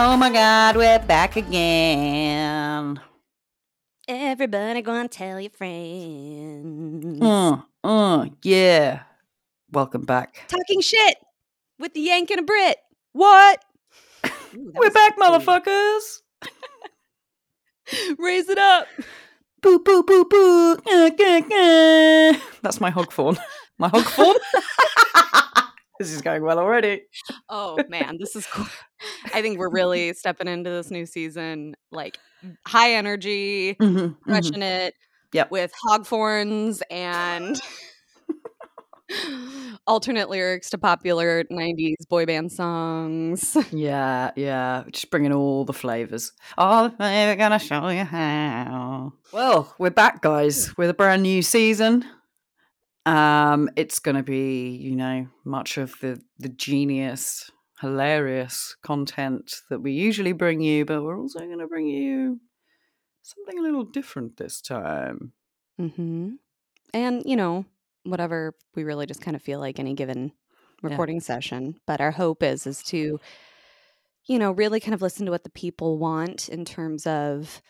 [0.00, 3.00] Oh my god, we're back again.
[4.06, 7.20] Everybody gonna tell your friends.
[7.20, 9.02] Uh, uh, yeah.
[9.70, 10.44] Welcome back.
[10.48, 11.18] Talking shit
[11.78, 12.78] with the Yank and a Brit.
[13.12, 13.64] What?
[14.54, 16.22] Ooh, We're back, motherfuckers.
[18.18, 18.86] Raise it up.
[19.62, 20.76] Boo, boo, boo, boo.
[22.62, 23.36] That's my hog fawn.
[23.78, 24.34] My hog fawn.
[25.98, 27.02] this is going well already.
[27.48, 28.66] Oh man, this is cool.
[29.34, 32.18] I think we're really stepping into this new season like
[32.66, 34.20] high energy, Mhm, mhm.
[34.22, 34.94] crushing it.
[35.32, 35.50] Yep.
[35.50, 37.60] With hog thorns and
[39.86, 43.56] alternate lyrics to popular 90s boy band songs.
[43.72, 44.84] Yeah, yeah.
[44.90, 46.32] Just bringing all the flavors.
[46.56, 49.12] Oh, we're gonna show you how.
[49.32, 52.04] Well, we're back, guys, with a brand new season.
[53.06, 59.92] Um, it's gonna be, you know, much of the the genius, hilarious content that we
[59.92, 62.40] usually bring you, but we're also gonna bring you
[63.22, 65.32] something a little different this time.
[65.80, 66.30] Mm-hmm.
[66.94, 67.66] And, you know,
[68.10, 70.32] whatever we really just kind of feel like any given
[70.82, 70.90] Yeah.
[70.90, 71.80] recording session.
[71.86, 73.18] But our hope is is to,
[74.26, 77.60] you know, really kind of listen to what the people want in terms of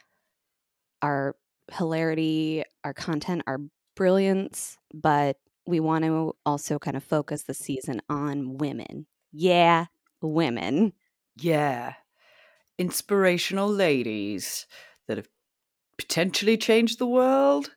[1.02, 1.36] our
[1.72, 3.58] hilarity, our content, our
[3.94, 9.06] brilliance, but we want to also kind of focus the season on women.
[9.32, 9.86] Yeah,
[10.22, 10.94] women.
[11.36, 11.94] Yeah.
[12.78, 14.66] Inspirational ladies
[15.06, 15.28] that have
[15.98, 17.74] potentially changed the world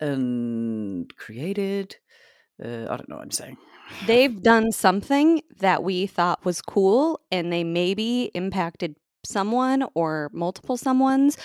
[0.00, 1.96] and created.
[2.62, 3.56] Uh, I don't know what I'm saying.
[4.06, 10.76] they've done something that we thought was cool and they maybe impacted someone or multiple
[10.76, 11.36] someone's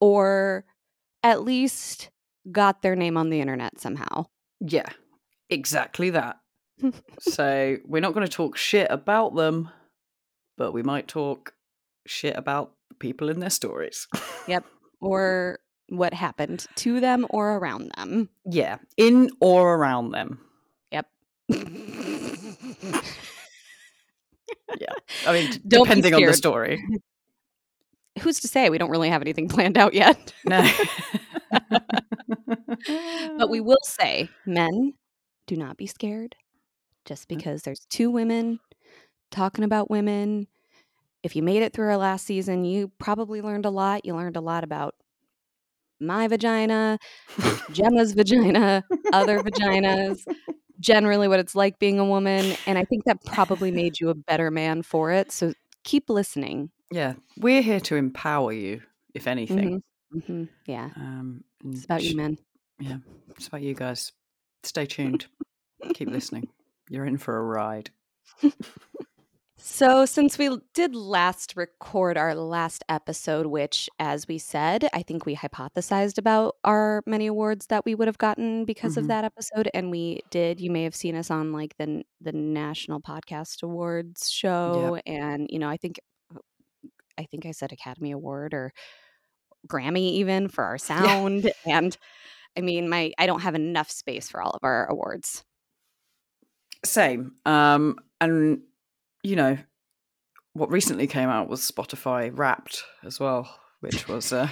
[0.00, 0.64] or
[1.22, 2.10] at least
[2.50, 4.26] got their name on the internet somehow.
[4.60, 4.88] Yeah,
[5.48, 6.38] exactly that.
[7.20, 9.70] so we're not going to talk shit about them,
[10.56, 11.54] but we might talk
[12.06, 14.06] shit about people in their stories.
[14.46, 14.64] Yep.
[15.04, 18.28] Or what happened to them or around them.
[18.44, 20.40] yeah, in or around them.
[20.92, 21.06] Yep.
[24.80, 24.92] Yeah.
[25.26, 26.82] I mean, Don't depending on the story.
[28.20, 30.32] Who's to say we don't really have anything planned out yet?
[30.46, 30.66] No.
[33.38, 34.94] But we will say, men,
[35.46, 36.36] do not be scared
[37.04, 37.36] just Mm.
[37.36, 38.60] because there's two women
[39.30, 40.46] talking about women.
[41.22, 44.04] If you made it through our last season, you probably learned a lot.
[44.04, 44.94] You learned a lot about
[46.02, 46.98] my vagina,
[47.72, 50.20] Gemma's vagina, other vaginas,
[50.80, 52.56] generally what it's like being a woman.
[52.66, 55.32] And I think that probably made you a better man for it.
[55.32, 55.54] So
[55.84, 56.70] keep listening.
[56.90, 58.82] Yeah, we're here to empower you,
[59.14, 59.82] if anything.
[60.26, 60.90] hmm Yeah.
[60.96, 62.36] Um, It's about you, men.
[62.78, 62.98] Yeah,
[63.36, 64.12] it's about you guys.
[64.64, 65.26] Stay tuned.
[65.94, 66.48] Keep listening.
[66.88, 67.90] You're in for a ride.
[69.64, 75.24] So, since we did last record our last episode, which, as we said, I think
[75.24, 78.98] we hypothesized about our many awards that we would have gotten because Mhm.
[78.98, 80.60] of that episode, and we did.
[80.60, 85.60] You may have seen us on like the the National Podcast Awards show, and you
[85.60, 86.00] know, I think,
[86.34, 86.38] uh,
[87.18, 88.72] I think I said Academy Award or
[89.68, 90.78] Grammy even for our
[91.30, 91.96] sound, and
[92.56, 95.44] I mean, my I don't have enough space for all of our awards.
[96.84, 97.32] Same.
[97.46, 98.62] Um, and
[99.22, 99.58] you know,
[100.54, 103.48] what recently came out was Spotify Wrapped as well,
[103.80, 104.48] which was, uh,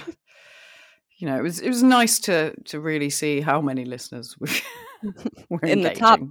[1.17, 4.49] you know, it was it was nice to to really see how many listeners we
[5.49, 6.21] were In the top-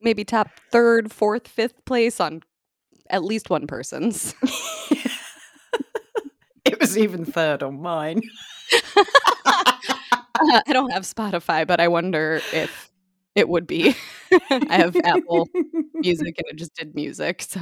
[0.00, 2.42] Maybe top third, fourth, fifth place on
[3.10, 4.32] at least one person's.
[6.64, 8.22] it was even third on mine.
[10.40, 12.92] Uh, I don't have Spotify, but I wonder if
[13.34, 13.94] it would be.
[14.50, 15.48] I have Apple
[15.94, 17.42] Music and it just did music.
[17.42, 17.60] So,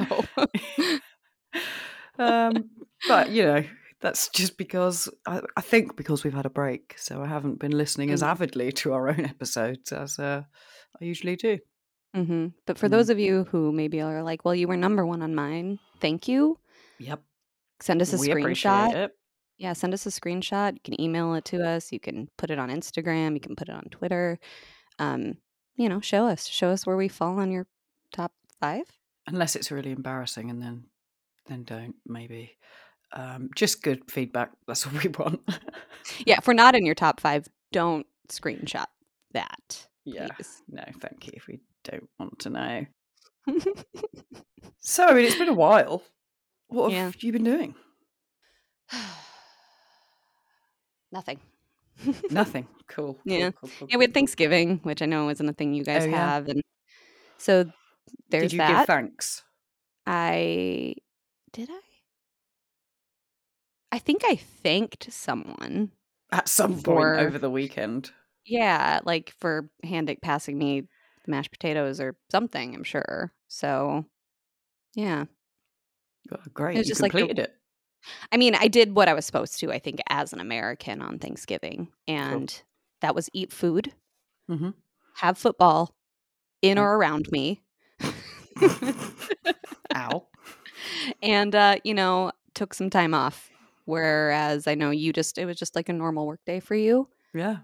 [2.18, 2.70] um,
[3.08, 3.64] but you know,
[4.00, 7.72] that's just because I, I think because we've had a break, so I haven't been
[7.76, 8.26] listening as Mm.
[8.28, 10.42] avidly to our own episodes as uh,
[11.00, 11.58] I usually do.
[12.14, 12.46] Mm-hmm.
[12.66, 12.92] but for Mm.
[12.92, 16.28] those of you who maybe are like, well, you were number one on mine, thank
[16.28, 16.58] you.
[16.98, 17.20] Yep,
[17.80, 19.10] Send us a we screenshot.
[19.58, 20.74] Yeah, send us a screenshot.
[20.74, 21.92] You can email it to us.
[21.92, 23.34] You can put it on Instagram.
[23.34, 24.38] You can put it on Twitter.
[24.98, 25.34] Um,
[25.76, 26.46] you know, show us.
[26.46, 27.66] Show us where we fall on your
[28.12, 28.84] top five.
[29.26, 30.84] Unless it's really embarrassing, and then
[31.46, 32.56] then don't maybe.
[33.12, 34.50] Um, just good feedback.
[34.66, 35.40] That's what we want.
[36.26, 38.86] Yeah, if we're not in your top five, don't screenshot
[39.32, 39.86] that.
[40.04, 40.28] yeah.
[40.36, 40.62] please.
[40.68, 41.32] No, thank you.
[41.36, 42.86] If we don't want to know.
[44.80, 46.02] So, I mean, it's been a while.
[46.68, 47.26] What have Yeah.
[47.26, 47.74] you been doing?
[51.12, 51.40] Nothing.
[52.30, 52.66] Nothing.
[52.88, 53.14] Cool.
[53.14, 53.50] cool, Yeah.
[53.52, 54.14] Cool, cool, Yeah, we had.
[54.14, 56.16] Thanksgiving, which I know isn't a thing you guys Oh, yeah?
[56.34, 56.62] have, and
[57.38, 57.64] so
[58.30, 58.78] there's Did you that.
[58.80, 59.42] give thanks?
[60.06, 60.94] I
[61.52, 61.80] did I?
[63.92, 65.90] I think I thanked someone.
[66.32, 68.10] At some For- point over the weekend.
[68.44, 70.88] Yeah, like for hand passing me
[71.26, 72.74] mashed potatoes or something.
[72.74, 73.32] I'm sure.
[73.48, 74.04] So,
[74.94, 75.24] yeah.
[76.32, 76.76] Oh, great.
[76.78, 77.54] was you just like the- completed it.
[78.32, 79.72] I mean, I did what I was supposed to.
[79.72, 82.62] I think as an American on Thanksgiving, and
[83.00, 83.92] that was eat food,
[84.48, 84.74] Mhm.
[85.14, 85.94] have football
[86.62, 87.62] in or around me.
[89.94, 90.26] Ow.
[91.22, 93.50] and uh, you know, took some time off.
[93.84, 97.08] Whereas I know you just it was just like a normal work day for you.
[97.34, 97.58] Yeah.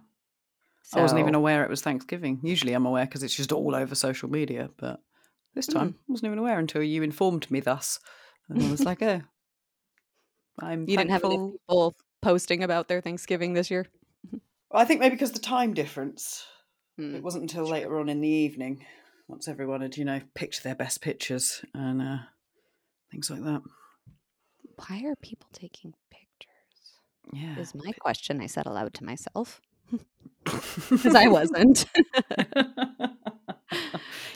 [0.95, 2.41] I wasn't even aware it was Thanksgiving.
[2.43, 5.01] Usually I'm aware because it's just all over social media, but
[5.55, 7.99] this time I wasn't even aware until you informed me thus.
[8.49, 9.23] And I was like, oh,
[10.61, 13.87] I'm you didn't have any people posting about their Thanksgiving this year.
[14.73, 16.45] I think maybe because the time difference.
[16.99, 17.15] Hmm.
[17.15, 18.85] It wasn't until later on in the evening,
[19.29, 22.19] once everyone had, you know, picked their best pictures and uh,
[23.11, 23.63] things like that.
[24.77, 27.01] Why are people taking pictures?
[27.33, 27.59] Yeah.
[27.59, 29.61] Is my question I said aloud to myself
[30.45, 31.87] because I wasn't.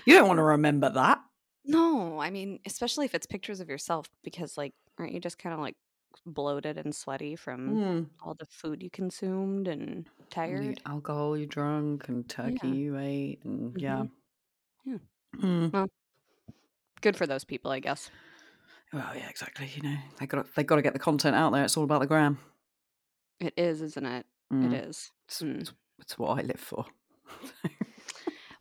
[0.05, 1.21] you don't want to remember that.
[1.65, 5.53] no, I mean, especially if it's pictures of yourself, because like, aren't you just kind
[5.53, 5.77] of like
[6.25, 8.07] bloated and sweaty from Mm.
[8.25, 10.81] all the food you consumed and All the tired?
[10.87, 12.73] alcohol you drunk and turkey Yeah.
[12.75, 14.05] you ate and yeah.
[14.05, 14.11] Mhm.
[14.85, 14.99] Yeah.
[15.41, 15.89] Mm.
[17.03, 18.11] Good for those people, I guess.
[18.93, 19.71] Well, yeah, exactly.
[19.75, 21.65] You know, they got they got to get the content out there.
[21.65, 22.39] It's all about the gram.
[23.41, 24.27] It is, isn't it?
[24.53, 24.73] Mm.
[24.73, 25.13] It is.
[25.27, 25.61] It's, Mm.
[25.61, 26.87] it's, it's what I live for.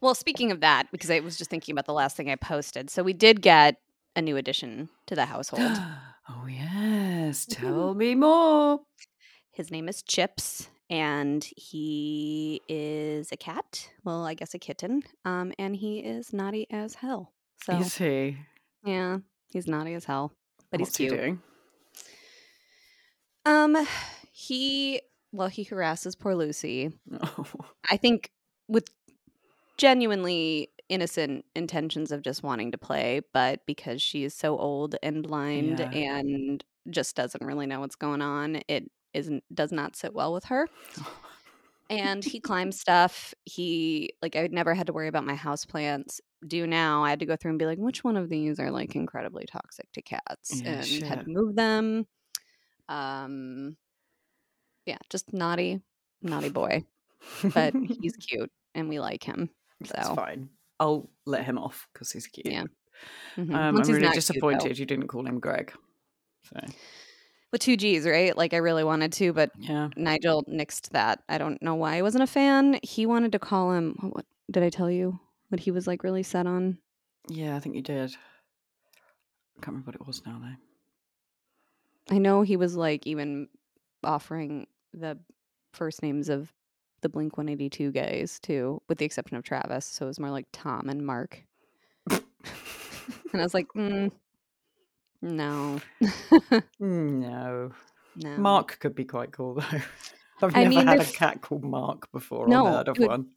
[0.01, 2.89] Well, speaking of that, because I was just thinking about the last thing I posted.
[2.91, 3.81] So we did get
[4.15, 5.71] a new addition to the household.
[6.30, 8.81] oh yes, tell me more.
[9.51, 13.89] His name is Chips, and he is a cat.
[14.04, 15.04] Well, I guess a kitten.
[15.24, 17.31] Um, and he is naughty as hell.
[17.63, 18.38] So Is he?
[18.83, 19.19] yeah,
[19.51, 20.33] he's naughty as hell,
[20.72, 21.19] but What's he's he cute.
[21.19, 21.42] doing?
[23.45, 23.77] Um,
[24.31, 25.01] he
[25.31, 26.92] well, he harasses poor Lucy.
[27.22, 27.45] Oh,
[27.89, 28.30] I think
[28.68, 28.89] with
[29.77, 35.23] genuinely innocent intentions of just wanting to play, but because she is so old and
[35.23, 35.87] blind Yeah.
[35.91, 40.45] and just doesn't really know what's going on, it isn't does not sit well with
[40.45, 40.67] her.
[41.89, 43.33] And he climbs stuff.
[43.45, 46.21] He like I'd never had to worry about my house plants.
[46.47, 47.03] Do now.
[47.03, 49.45] I had to go through and be like, which one of these are like incredibly
[49.45, 50.61] toxic to cats?
[50.63, 52.07] Yeah, and had to move them.
[52.89, 53.77] Um
[54.85, 55.81] yeah, just naughty,
[56.21, 56.83] naughty boy.
[57.53, 59.49] But he's cute and we like him.
[59.81, 60.49] That's so fine.
[60.80, 62.48] I'll let him off because he's cute.
[62.48, 62.63] Yeah.
[63.38, 63.54] Mhm.
[63.54, 65.74] Um, I'm really not cute, disappointed you didn't call him Greg.
[66.44, 66.60] So
[67.51, 68.36] with two G's, right?
[68.36, 71.24] Like I really wanted to, but yeah, Nigel nixed that.
[71.30, 72.80] I don't know why I wasn't a fan.
[72.83, 73.95] He wanted to call him.
[74.00, 75.19] What, what did I tell you?
[75.50, 76.77] What he was like really set on?
[77.27, 78.12] yeah, I think you did.
[78.12, 82.16] I can't remember what it was now though.
[82.16, 83.48] I know he was like even
[84.04, 85.18] offering the
[85.74, 86.54] first names of
[87.05, 89.85] the Blink 182 guys too, with the exception of Travis.
[89.85, 91.43] So it was more like Tom and Mark.
[92.09, 92.21] and
[93.33, 94.11] I was like, mm,
[95.21, 95.79] no,
[96.81, 97.71] Mm, No,
[98.15, 98.37] no.
[98.37, 99.61] Mark could be quite cool though.
[100.41, 102.47] I've I never mean, had a cat called Mark before.
[102.47, 103.27] No, heard of one.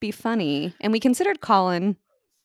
[0.00, 0.74] be funny.
[0.80, 1.96] And we considered Colin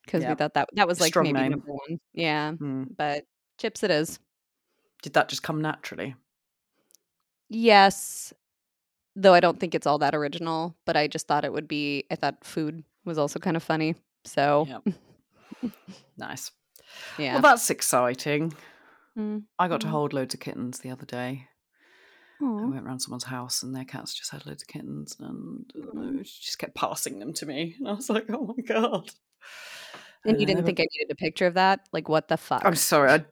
[0.05, 1.51] because we thought that that was like Strong maybe name.
[1.51, 1.99] number one.
[2.13, 2.83] Yeah, Hmm.
[2.95, 3.25] but
[3.57, 4.19] Chips it is.
[5.01, 6.15] Did that just come naturally?
[7.49, 8.31] Yes.
[9.19, 12.05] Though I don't think it's all that original, but I just thought it would be
[12.11, 13.95] I thought food was also kind of funny.
[14.25, 14.93] So Yep.
[16.17, 16.51] Nice.
[17.17, 17.33] yeah.
[17.33, 18.53] Well, that's exciting.
[19.17, 19.43] Mm.
[19.57, 19.91] I got to Mm.
[19.91, 21.47] hold loads of kittens the other day.
[22.39, 26.23] I went around someone's house and their cats just had loads of kittens and uh,
[26.23, 27.75] she just kept passing them to me.
[27.79, 29.09] And I was like, oh my God.
[30.25, 31.79] And you Uh, didn't think I needed a picture of that?
[31.91, 32.63] Like what the fuck?
[32.63, 33.09] I'm sorry.
[33.11, 33.25] I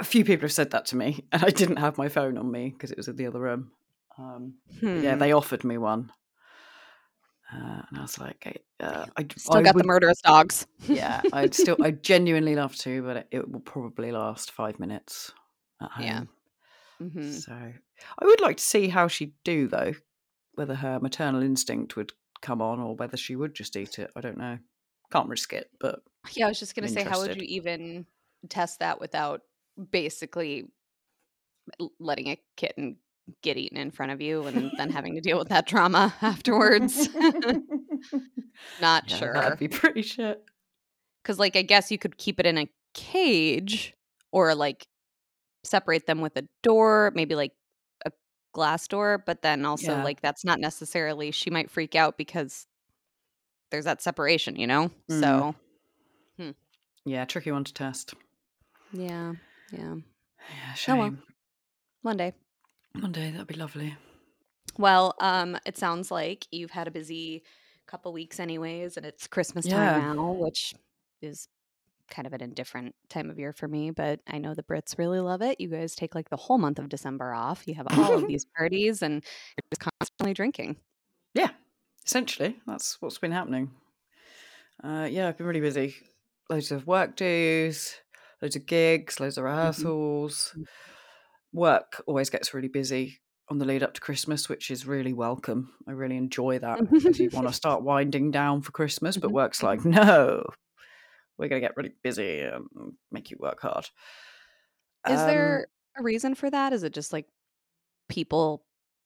[0.00, 2.50] a few people have said that to me, and I didn't have my phone on
[2.50, 3.70] me because it was in the other room.
[4.18, 5.18] Um, but yeah, Hmm.
[5.18, 6.10] they offered me one,
[7.52, 8.42] uh, and I was like,
[8.80, 10.66] I, uh, I Still I got would- the murderous dogs.
[10.88, 15.32] Yeah, I'd still, I genuinely love to, but it, it will probably last five minutes
[15.82, 16.04] at home.
[16.04, 16.22] Yeah.
[16.98, 19.92] hmm So I would like to see how she'd do though,
[20.54, 24.10] whether her maternal instinct would come on or whether she would just eat it.
[24.16, 24.58] I don't know.
[25.12, 26.00] Can't risk it, but
[26.32, 28.06] Yeah, I was just gonna I'm say, how would you even
[28.48, 29.42] test that without
[29.90, 30.68] basically
[31.98, 32.96] letting a kitten
[33.42, 37.08] get eaten in front of you and then having to deal with that trauma afterwards?
[38.80, 39.32] Not Yeah, sure.
[39.32, 40.42] That'd be pretty shit.
[41.22, 43.94] Because, like, I guess you could keep it in a cage
[44.32, 44.86] or like
[45.64, 47.52] separate them with a door, maybe like
[48.04, 48.12] a
[48.52, 49.22] glass door.
[49.26, 50.04] but then also Yeah.
[50.04, 52.66] like that's not necessarily she might freak out because
[53.70, 54.90] there's that separation, you know?
[55.10, 55.20] Mm.
[55.20, 55.54] So
[57.04, 58.14] Yeah, tricky one to test.
[58.92, 59.32] yeah,
[59.72, 59.94] yeah.
[60.48, 60.98] Yeah, Oh, shame.
[60.98, 61.14] well.
[62.02, 62.32] One day.
[62.96, 63.96] Monday, that'd be lovely.
[64.78, 67.42] Well, um, it sounds like you've had a busy
[67.86, 69.92] couple weeks anyways, and it's Christmas Yeah.
[69.92, 70.74] time now, which
[71.22, 71.48] is
[72.08, 75.20] kind of an indifferent time of year for me, but I know the Brits really
[75.20, 75.60] love it.
[75.60, 77.66] You guys take like the whole month of December off.
[77.66, 80.76] You have all of these parties and you're just constantly drinking.
[81.34, 81.50] Yeah,
[82.04, 83.72] essentially, that's what's been happening.
[84.82, 85.96] Uh, yeah, I've been really busy.
[86.50, 87.96] Loads of work dues,
[88.40, 90.54] loads of gigs, loads of rehearsals.
[91.52, 95.72] Work always gets really busy on the lead up to Christmas, which is really welcome.
[95.86, 99.62] I really enjoy that because you want to start winding down for Christmas, but work's
[99.62, 100.44] like, no,
[101.38, 102.66] we're going to get really busy and
[103.12, 103.88] make you work hard.
[105.08, 106.72] Is Um, there a reason for that?
[106.72, 107.26] Is it just like
[108.08, 108.64] people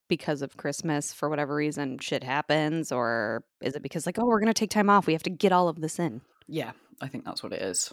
[0.08, 4.40] because of Christmas for whatever reason shit happens or is it because like oh we're
[4.40, 6.20] going to take time off we have to get all of this in?
[6.48, 7.92] Yeah, I think that's what it is.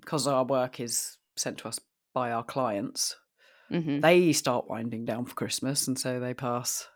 [0.00, 1.78] Because our work is sent to us
[2.14, 3.14] by our clients,
[3.70, 4.00] Mhm.
[4.02, 6.88] they start winding down for Christmas, and so they pass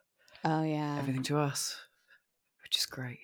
[0.45, 0.99] Oh yeah.
[0.99, 1.77] everything to us,
[2.63, 3.21] which is great.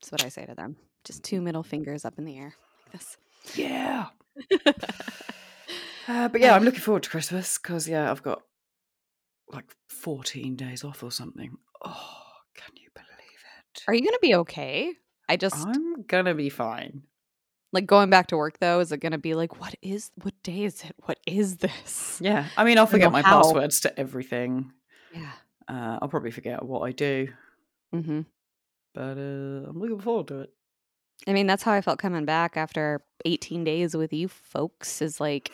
[0.00, 0.76] That's what I say to them.
[1.04, 2.54] Just two middle fingers up in the air
[2.84, 3.16] like this.
[3.54, 4.06] Yeah.
[6.08, 8.40] Uh, but yeah, I'm looking forward to Christmas because yeah, I've got
[9.52, 11.54] like 14 days off or something.
[11.84, 12.22] Oh,
[12.54, 13.10] can you believe
[13.74, 13.82] it?
[13.86, 14.94] Are you going to be okay?
[15.28, 17.02] I just I'm gonna be fine.
[17.72, 20.34] Like going back to work though is it going to be like what is what
[20.42, 20.94] day is it?
[21.04, 22.18] What is this?
[22.22, 23.42] Yeah, I mean, I'll forget my how.
[23.42, 24.72] passwords to everything.
[25.14, 25.32] Yeah.
[25.68, 27.28] Uh, I'll probably forget what I do,
[27.94, 28.24] Mhm.
[28.94, 30.52] but uh, I'm looking forward to it.
[31.26, 35.20] I mean, that's how I felt coming back after 18 days with you folks is
[35.20, 35.50] like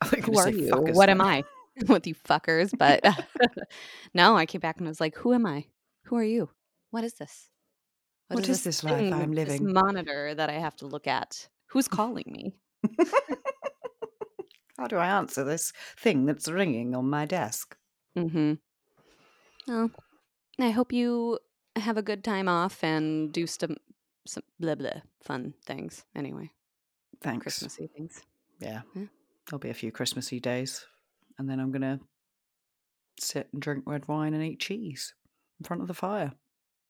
[0.24, 0.70] who are you?
[0.72, 1.44] What am I?
[1.88, 3.04] with you fuckers, but
[4.12, 5.66] no, I came back and was like, who am I?
[6.06, 6.48] Who are you?
[6.90, 7.50] What is this?
[8.28, 9.72] What is this life I'm this living?
[9.72, 11.46] monitor that I have to look at.
[11.68, 12.54] Who's calling me?
[14.78, 17.76] How do I answer this thing that's ringing on my desk?
[18.16, 18.54] Mm-hmm.
[19.66, 19.90] Well,
[20.60, 21.38] I hope you
[21.76, 23.76] have a good time off and do some
[24.26, 26.04] some blah blah fun things.
[26.14, 26.50] Anyway,
[27.20, 27.42] Thanks.
[27.42, 28.22] Christmassy things.
[28.60, 28.82] Yeah.
[28.94, 29.06] Yeah.
[29.46, 30.86] There'll be a few Christmassy days.
[31.38, 32.00] And then I'm going to
[33.20, 35.14] sit and drink red wine and eat cheese
[35.60, 36.32] in front of the fire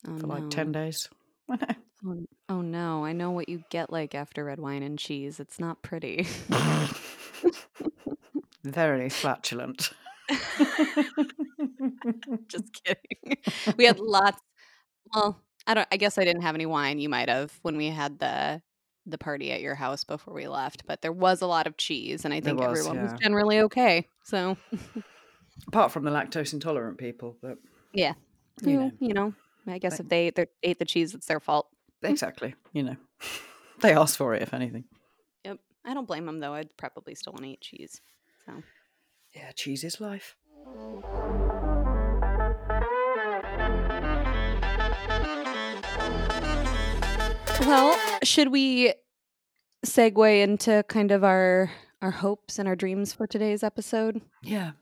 [0.07, 0.35] Oh for no.
[0.35, 1.09] like 10 days.
[1.51, 1.75] I know.
[2.07, 5.41] Oh, oh no, I know what you get like after red wine and cheese.
[5.41, 6.27] It's not pretty.
[8.65, 9.91] Very flatulent.
[12.49, 13.37] Just kidding.
[13.77, 14.41] we had lots.
[15.15, 15.89] Well, I don't.
[15.91, 16.99] I guess I didn't have any wine.
[16.99, 18.63] You might have when we had the
[19.07, 20.85] the party at your house before we left.
[20.87, 23.13] But there was a lot of cheese, and I There think was, everyone yeah.
[23.13, 24.09] was generally okay.
[24.25, 24.57] So
[25.69, 27.59] Apart from the lactose intolerant people, but
[27.93, 28.13] yeah,
[28.63, 28.91] you know.
[29.01, 29.35] you know.
[29.67, 31.69] I guess Like- if they ate, their, ate the cheese, it's their fault.
[32.03, 32.13] Mm-hmm.
[32.13, 32.97] exactly, you know,
[33.81, 34.85] they asked for it, if anything.
[35.45, 35.59] Yep.
[35.85, 36.55] I don't blame them though.
[36.55, 38.01] I'd probably still want to eat cheese.
[38.47, 38.63] So
[39.35, 40.37] Yeah, cheese is life.
[47.61, 48.95] well, should we
[49.85, 54.21] segue into kind of our our hopes and our dreams for today's episode?
[54.43, 54.73] Yeah,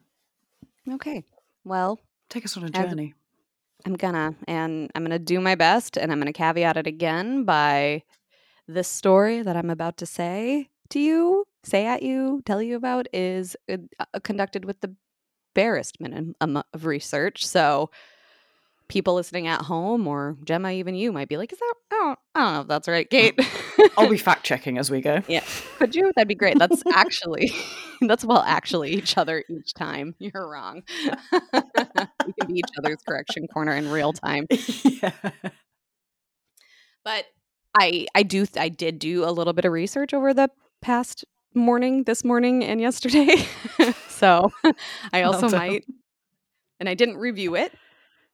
[0.88, 1.24] Okay.
[1.64, 3.14] Well, take us on a As- journey.
[3.86, 8.02] I'm gonna, and I'm gonna do my best, and I'm gonna caveat it again by
[8.68, 13.06] this story that I'm about to say to you, say at you, tell you about
[13.12, 13.78] is uh,
[14.24, 14.94] conducted with the
[15.54, 17.46] barest minimum of research.
[17.46, 17.90] So,
[18.88, 21.74] people listening at home, or Gemma, even you, might be like, "Is that?
[21.90, 23.38] I don't, I don't know if that's right, Kate."
[23.96, 25.22] I'll be fact checking as we go.
[25.28, 25.44] Yeah.
[25.78, 26.12] Could you?
[26.14, 26.58] That'd be great.
[26.58, 27.52] That's actually
[28.00, 30.14] that's well actually each other each time.
[30.18, 30.82] You're wrong.
[31.32, 34.46] we can be each other's correction corner in real time.
[34.84, 35.12] yeah.
[37.04, 37.26] But
[37.78, 40.50] I I do I did do a little bit of research over the
[40.80, 41.24] past
[41.54, 43.46] morning, this morning and yesterday.
[44.08, 44.52] so
[45.12, 45.84] I also might
[46.80, 47.72] and I didn't review it.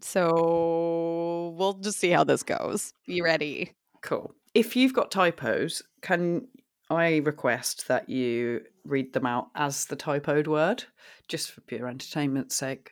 [0.05, 2.93] So we'll just see how this goes.
[3.07, 3.73] You ready?
[4.03, 4.35] Cool.
[4.55, 6.49] If you've got typos, can
[6.91, 10.85] I request that you read them out as the typoed word,
[11.29, 12.91] just for pure entertainment's sake?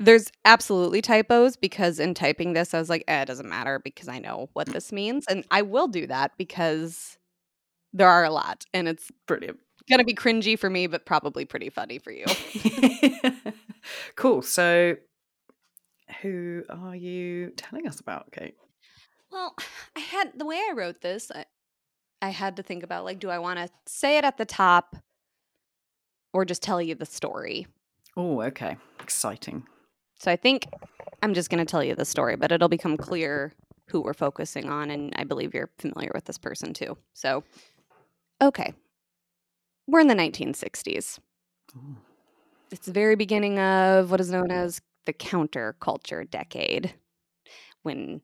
[0.00, 4.08] There's absolutely typos because in typing this, I was like, eh, it doesn't matter because
[4.08, 5.24] I know what this means.
[5.28, 7.16] And I will do that because
[7.92, 9.60] there are a lot and it's Brilliant.
[9.88, 12.24] going to be cringy for me, but probably pretty funny for you.
[14.16, 14.42] cool.
[14.42, 14.96] So,
[16.22, 18.56] who are you telling us about, Kate?
[19.30, 19.54] Well,
[19.96, 21.44] I had the way I wrote this, I,
[22.22, 24.96] I had to think about like, do I want to say it at the top
[26.32, 27.66] or just tell you the story?
[28.16, 28.76] Oh, okay.
[29.00, 29.64] Exciting.
[30.18, 30.66] So I think
[31.22, 33.52] I'm just going to tell you the story, but it'll become clear
[33.88, 34.90] who we're focusing on.
[34.90, 36.96] And I believe you're familiar with this person too.
[37.12, 37.44] So,
[38.40, 38.72] okay.
[39.86, 41.18] We're in the 1960s.
[41.76, 41.96] Ooh.
[42.70, 46.94] It's the very beginning of what is known as the counterculture decade
[47.82, 48.20] when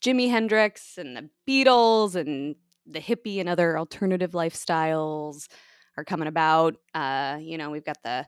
[0.00, 5.48] Jimi Hendrix and the Beatles and the hippie and other alternative lifestyles
[5.96, 6.76] are coming about.
[6.94, 8.26] Uh, you know, we've got the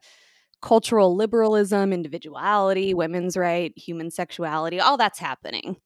[0.60, 5.76] cultural liberalism, individuality, women's right, human sexuality, all that's happening.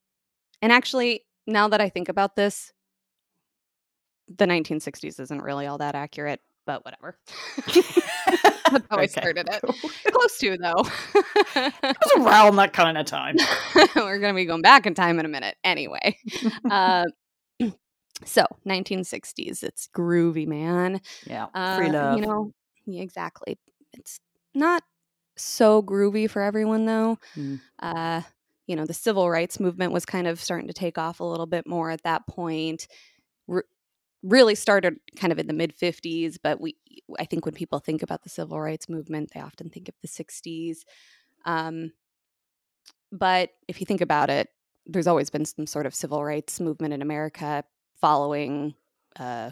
[0.63, 2.73] And actually, now that I think about this,
[4.29, 7.17] the 1960s isn't really all that accurate, but whatever.
[7.67, 9.61] That's how I Okay, started it.
[10.13, 10.85] Close to, though.
[11.57, 13.37] It was around that kind of time.
[13.97, 15.57] We're going to be going back in time in a minute.
[15.65, 16.17] Anyway.
[16.71, 17.05] Uh,
[18.25, 19.63] so, 1960s.
[19.63, 21.01] It's groovy, man.
[21.27, 22.17] Yeah, Uh, free love.
[22.19, 22.53] You know,
[22.87, 23.59] yeah, exactly.
[23.93, 24.21] It's
[24.55, 24.83] not
[25.37, 27.19] so groovy for everyone, though.
[27.37, 27.61] Mm.
[27.81, 28.23] Uh,
[28.67, 31.47] you know, the civil rights movement was kind of starting to take off a little
[31.47, 32.87] bit more at that point.
[34.23, 36.77] Really started kind of in the mid 50s, but we,
[37.19, 40.09] I think when people think about the civil rights movement, they often think of the
[40.09, 40.85] 60s.
[41.45, 41.93] Um,
[43.11, 44.49] but if you think about it,
[44.87, 47.65] there's always been some sort of civil rights movement in America
[48.01, 48.75] following
[49.19, 49.51] uh,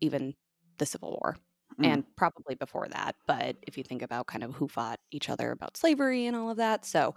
[0.00, 0.34] even
[0.78, 1.36] the Civil War
[1.80, 1.84] Mm.
[1.86, 3.14] and probably before that.
[3.26, 6.50] But if you think about kind of who fought each other about slavery and all
[6.50, 6.84] of that.
[6.84, 7.14] So,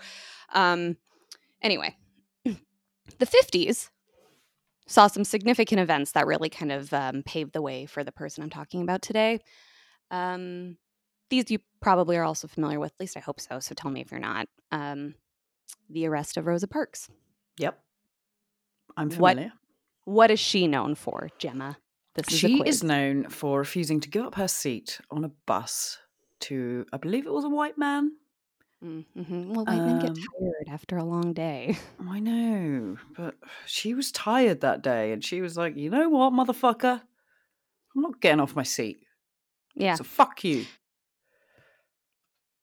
[0.54, 0.96] um,
[1.62, 1.96] anyway,
[2.46, 3.90] the 50s
[4.88, 8.44] saw some significant events that really kind of um, paved the way for the person
[8.44, 9.40] I'm talking about today.
[10.12, 10.78] Um,
[11.30, 13.60] these you probably are also familiar with, at least I hope so.
[13.60, 14.48] So tell me if you're not.
[14.72, 15.16] Um,
[15.90, 17.10] the arrest of Rosa Parks.
[17.58, 17.80] Yep.
[18.98, 19.54] I'm What- familiar.
[20.06, 21.78] What is she known for, Gemma?
[22.16, 25.30] This is a She is known for refusing to give up her seat on a
[25.30, 25.98] bus
[26.42, 28.12] to, I believe it was a white man.
[28.84, 29.54] Mm-hmm.
[29.54, 31.78] Well, white men get Um, tired after a long day.
[32.10, 36.34] I know, but she was tired that day and she was like, you know what,
[36.34, 37.01] motherfucker?
[37.96, 39.00] I'm not getting off my seat.
[39.75, 39.96] Yeah.
[39.96, 40.66] So fuck you.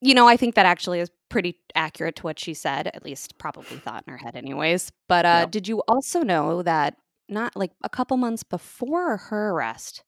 [0.03, 3.38] you know, I think that actually is pretty accurate to what she said, at least
[3.38, 4.90] probably thought in her head, anyways.
[5.09, 5.51] But uh, Yep.
[5.51, 6.97] did you also know that
[7.29, 10.03] not like a couple months before her arrest,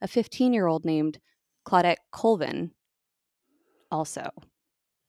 [0.00, 1.18] a 15 year old named
[1.66, 2.72] Claudette Colvin
[3.90, 4.30] also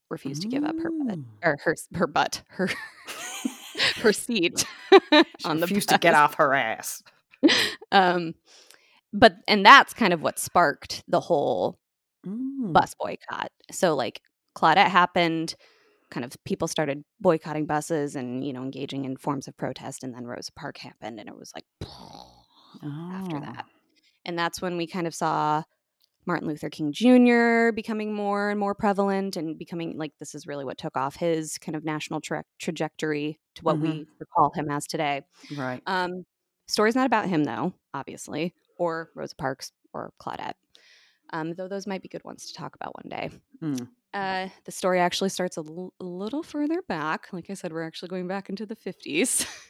[0.09, 2.69] refused to give up her butt, or her her butt, her
[4.01, 4.65] her seat
[5.11, 7.01] She on the refused to get off her ass.
[7.91, 8.35] Um,
[9.13, 11.77] but and that's kind of what sparked the whole
[12.27, 12.73] Mm.
[12.73, 13.49] bus boycott.
[13.71, 14.19] So like
[14.53, 15.55] Claudette happened,
[16.11, 20.13] kind of people started boycotting buses and you know engaging in forms of protest, and
[20.13, 21.63] then Rosa Park happened, and it was like
[22.83, 23.39] after Oh.
[23.39, 23.65] that,
[24.25, 25.63] and that's when we kind of saw
[26.25, 27.71] Martin Luther King Jr.
[27.73, 31.57] becoming more and more prevalent and becoming like this is really what took off his
[31.57, 33.81] kind of national tra- trajectory to what Mhm.
[33.81, 35.21] we recall him as today.
[35.57, 35.81] Right.
[35.87, 36.25] Um,
[36.67, 40.53] story's not about him though, obviously, or Rosa Parks or Claudette.
[41.31, 43.29] Um, though those might be good ones to talk about one day.
[43.61, 43.87] Mm.
[44.13, 47.31] Uh, the story actually starts a l- a little further back.
[47.31, 49.45] Like I said, we're actually going back into the 50s.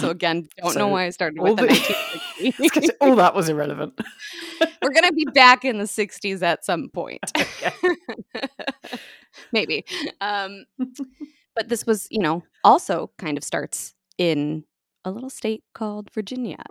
[0.00, 1.68] so again, don't know why I started with the, the-
[2.40, 2.54] 1960s.
[2.58, 3.98] I was gonna say, all that was irrelevant.
[4.82, 7.20] we're going to be back in the 60s at some point.
[7.64, 8.46] Okay.
[9.52, 9.84] Maybe.
[10.20, 10.64] Um,
[11.54, 14.64] but this was, you know, also kind of starts in
[15.04, 16.62] a little state called Virginia.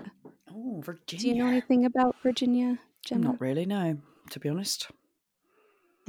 [0.52, 1.22] Oh, Virginia.
[1.22, 3.26] Do you know anything about Virginia, Gemma?
[3.26, 3.98] Not really, no,
[4.32, 4.90] to be honest.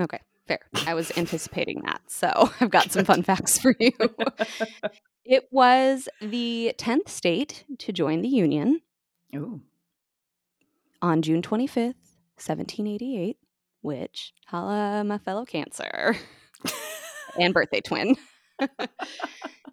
[0.01, 0.61] Okay, fair.
[0.87, 2.01] I was anticipating that.
[2.09, 2.31] So
[2.61, 3.93] I've got some fun facts for you.
[5.31, 8.81] It was the 10th state to join the Union
[9.37, 9.61] Oh,
[11.03, 12.01] on June 25th,
[12.41, 13.37] 1788,
[13.83, 16.17] which, holla, my fellow Cancer
[17.39, 18.17] and birthday twin.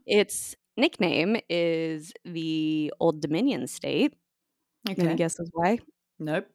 [0.05, 4.13] its nickname is the Old Dominion state.
[4.89, 5.01] Okay.
[5.07, 5.79] Any guesses why?
[6.19, 6.47] Nope.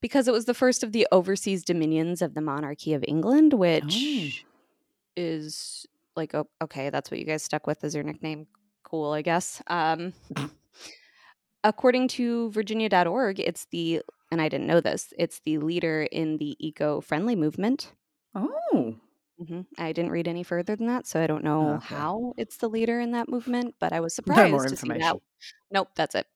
[0.00, 4.46] Because it was the first of the overseas dominions of the monarchy of England, which
[5.16, 5.86] is
[6.16, 8.46] like, okay, that's what you guys stuck with as your nickname.
[8.82, 9.62] Cool, I guess.
[9.66, 10.12] Um,
[11.64, 16.56] according to Virginia.org, it's the, and I didn't know this, it's the leader in the
[16.66, 17.92] eco friendly movement.
[18.34, 18.96] Oh,
[19.38, 21.94] hmm I didn't read any further than that, so I don't know Okay.
[21.94, 24.42] how it's the leader in that movement, but I was surprised.
[24.44, 24.94] no more to see that.
[24.94, 25.20] information.
[25.70, 26.26] Nope, that's it.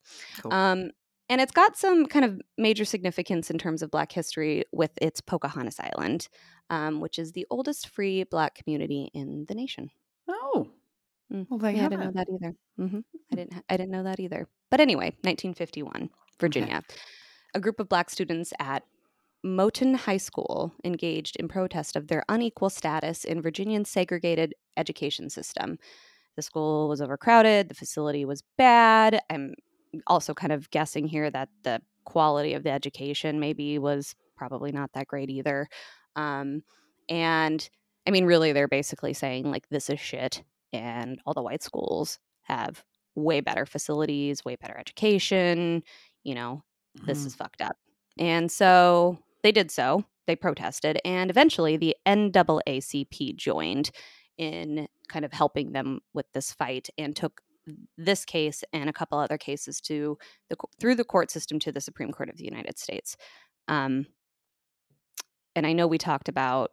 [0.41, 0.51] Cool.
[0.51, 0.91] Um,
[1.29, 5.21] and it's got some kind of major significance in terms of Black history with its
[5.21, 6.27] Pocahontas Island,
[6.69, 9.89] um, which is the oldest free Black community in the nation.
[10.27, 10.67] oh,
[11.33, 11.47] Mm.
[11.49, 12.55] well, yeah, I didn't know that either.
[12.77, 12.99] hmm
[13.31, 13.53] I didn't.
[13.53, 14.47] ha- I didn't know that either.
[14.69, 16.83] But anyway, 1951, Virginia.
[17.55, 18.83] A group of Black students at
[19.43, 25.79] Moton High School engaged in protest of their unequal status in Virginia's segregated education system.
[26.35, 29.19] The school was overcrowded, the facility was bad.
[29.31, 29.55] I'm
[30.07, 34.91] also kind of guessing here that the quality of the education maybe was probably not
[34.93, 35.67] that great either.
[36.15, 36.61] Um,
[37.09, 37.67] and
[38.07, 40.43] I mean, really, they're basically saying, like, this is shit.
[40.73, 42.83] And all the white schools have
[43.15, 45.83] way better facilities, way better education.
[46.23, 46.63] You know,
[47.05, 47.27] this Mhm.
[47.27, 47.77] is fucked up.
[48.17, 50.05] And so they did so.
[50.27, 50.99] They protested.
[51.05, 53.91] And eventually the NAACP joined
[54.37, 57.41] in kind of helping them with this fight and took
[57.97, 60.17] this case and a couple other cases to
[60.49, 63.17] the through the court system to the Supreme Court of the United States.
[63.67, 64.07] Um,
[65.55, 66.71] and I know we talked about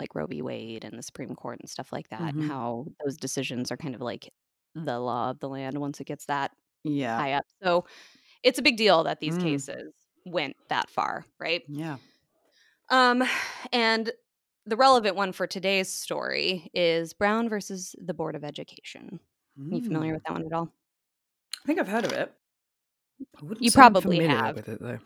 [0.00, 0.42] like Roe v.
[0.42, 2.40] Wade and the Supreme Court and stuff like that, Mhm.
[2.40, 4.32] and how those decisions are kind of like
[4.74, 6.52] the law of the land once it gets that
[6.84, 7.24] Yeah.
[7.24, 7.44] high up.
[7.62, 7.86] So
[8.44, 9.38] it's a big deal that these Mm.
[9.38, 9.92] cases
[10.26, 11.64] went that far, right?
[11.66, 11.98] Yeah.
[12.90, 13.22] Um,
[13.72, 14.12] and
[14.66, 19.20] the relevant one for today's story is Brown versus the Board of Education.
[19.58, 20.14] Are you familiar Mm.
[20.16, 20.70] with that one at all?
[21.62, 22.32] I think I've heard of it.
[23.40, 24.56] I wouldn't You probably have.
[24.56, 24.98] with it though.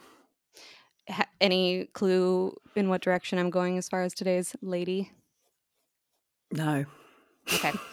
[1.11, 5.13] Ha- any clue in what direction I'm going as far as today's lady?
[6.53, 6.85] No.
[7.53, 7.73] Okay.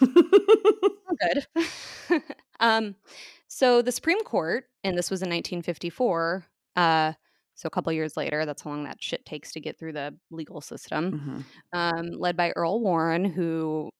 [1.20, 1.46] Good.
[2.60, 2.94] um,
[3.48, 6.44] so the Supreme Court, and this was in 1954.
[6.76, 7.12] Uh,
[7.54, 10.14] so a couple years later, that's how long that shit takes to get through the
[10.30, 11.44] legal system.
[11.72, 11.78] Mhm.
[11.78, 13.90] Um, led by Earl Warren, who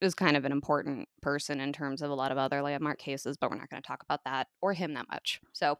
[0.00, 3.36] is kind of an important person in terms of a lot of other landmark cases,
[3.36, 5.40] but we're not going to talk about that or him that much.
[5.52, 5.76] So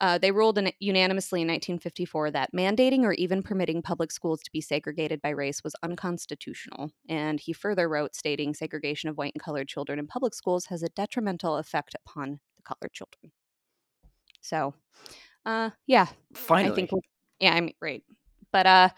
[0.00, 4.50] uh, they ruled in, unanimously in 1954 that mandating or even permitting public schools to
[4.52, 6.92] be segregated by race was unconstitutional.
[7.08, 10.82] And he further wrote, stating segregation of white and colored children in public schools has
[10.82, 13.32] a detrimental effect upon the colored children.
[14.42, 14.74] So,
[15.46, 16.72] uh, yeah, Finally.
[16.72, 16.90] I think,
[17.40, 18.02] yeah, I'm right.
[18.52, 18.88] But uh,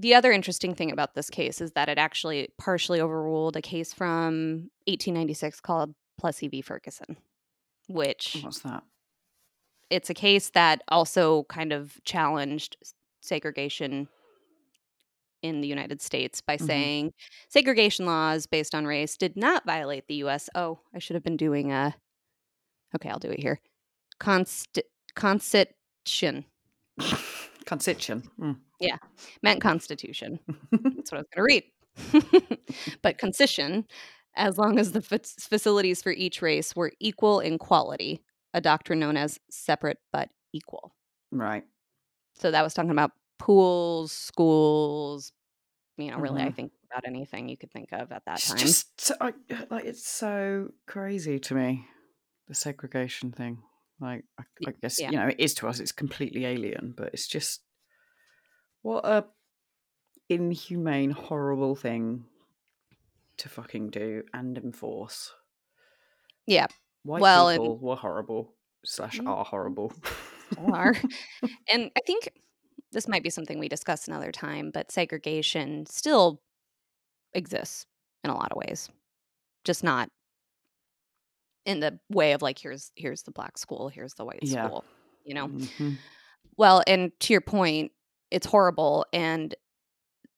[0.00, 3.92] the other interesting thing about this case is that it actually partially overruled a case
[3.92, 6.60] from 1896 called Plessy v.
[6.62, 7.16] Ferguson,
[7.88, 8.84] which What's that?
[9.90, 12.76] it's a case that also kind of challenged
[13.20, 14.08] segregation
[15.42, 16.66] in the United States by Mhm.
[16.66, 17.12] saying
[17.48, 20.48] segregation laws based on race did not violate the U.S.
[20.54, 21.94] Oh, I should have been doing a.
[22.94, 23.60] Okay, I'll do it here.
[24.18, 24.80] Const-
[25.14, 26.44] Constitution
[27.68, 28.22] Constitution.
[28.40, 28.56] Mm.
[29.42, 30.38] meant Constitution.
[30.72, 32.58] That's what I was going to read.
[33.02, 33.84] but concision,
[34.36, 38.22] as long as the fa- facilities for each race were equal in quality,
[38.54, 40.94] a doctrine known as separate but equal.
[41.30, 41.64] Right.
[42.36, 45.32] So that was talking about pools, schools,
[45.98, 46.54] you know, really, I Mhm.
[46.56, 48.58] think about anything you could think of at that It's time.
[48.58, 49.14] just so,
[49.70, 51.86] like it's so crazy to me,
[52.46, 53.62] the segregation thing.
[54.00, 55.10] Like I, I guess yeah.
[55.10, 55.80] you know it is to us.
[55.80, 57.60] It's completely alien, but it's just
[58.82, 59.24] what a
[60.28, 62.24] inhumane, horrible thing
[63.38, 65.32] to fucking do and enforce.
[66.46, 66.66] Yeah.
[67.04, 69.28] White Well, and- people were horrible slash Mm.
[69.28, 69.92] are horrible.
[70.58, 70.94] Are.
[71.72, 72.30] and I think
[72.92, 76.40] this might be something we discuss another time, but segregation still
[77.34, 77.86] exists
[78.24, 78.88] in a lot of ways.
[79.64, 80.08] Just not
[81.68, 84.66] in the way of like here's here's the black school, here's the white Yeah.
[84.66, 84.84] school,
[85.24, 85.48] you know.
[85.48, 85.98] Mhm.
[86.56, 87.92] Well, and to your point,
[88.30, 89.54] it's horrible and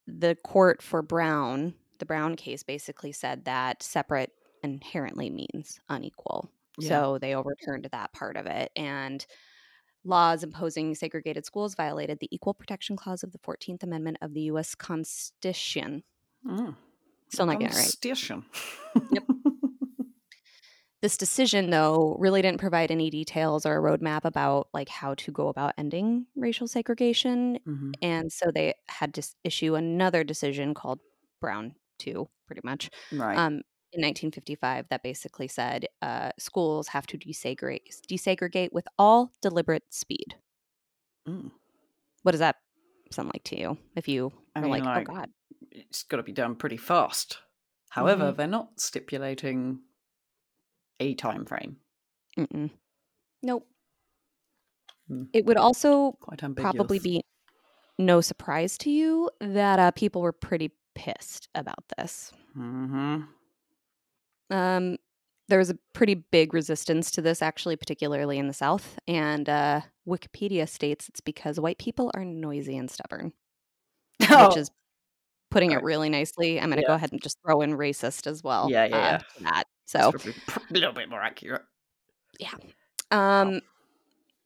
[0.07, 6.51] the court for Brown, the Brown case basically said that separate inherently means unequal.
[6.79, 6.89] Yeah.
[6.89, 8.73] So they overturned that part of it.
[8.75, 9.25] And
[10.05, 14.43] laws imposing segregated schools violated the Equal Protection Clause of the 14th Amendment of the
[14.43, 14.75] U.S.
[14.75, 16.03] Constitution.
[16.45, 16.75] Mm.
[17.29, 17.83] Still not getting it right.
[17.83, 18.45] Constitution.
[19.13, 19.25] Yep.
[21.03, 25.33] This decision, though, really didn't provide any details or a roadmap about like how to
[25.33, 27.59] go about ending racial segregation.
[27.67, 28.01] Mhm.
[28.03, 31.01] And so they had to issue another decision called
[31.41, 33.45] Brown 2, pretty much, Right.
[33.47, 39.85] um, in 1955 that basically said uh, schools have to desegregate, desegregate with all deliberate
[39.93, 40.37] speed.
[41.27, 41.51] Mm.
[42.23, 42.57] What does that
[43.11, 43.79] sound like to you?
[43.97, 45.31] If you I mean, like, like, oh God,
[45.71, 47.39] it's got to be done pretty fast.
[47.91, 48.33] However, Mhm.
[48.33, 49.83] they're not stipulating
[51.01, 51.77] a time frame.
[52.39, 52.71] mm-mm.
[53.43, 53.67] nope.
[55.09, 55.25] Hmm.
[55.33, 56.17] It would also
[56.57, 57.23] probably be
[57.99, 62.33] no surprise to you that uh, people were pretty pissed about this.
[62.55, 63.23] hmm
[64.51, 64.97] Um,
[65.49, 68.99] there was a pretty big resistance to this, actually, particularly in the South.
[69.09, 73.33] And uh, Wikipedia states it's because white people are noisy and stubborn,
[74.21, 74.71] which is
[75.51, 76.61] putting it really nicely.
[76.61, 76.89] I'm going to Yeah.
[76.89, 78.71] go ahead and just throw in racist as well.
[78.71, 79.51] Yeah, yeah, uh, yeah.
[79.51, 79.65] that.
[79.91, 81.63] So, a little bit more accurate.
[82.39, 82.55] Yeah.
[83.11, 83.61] Um,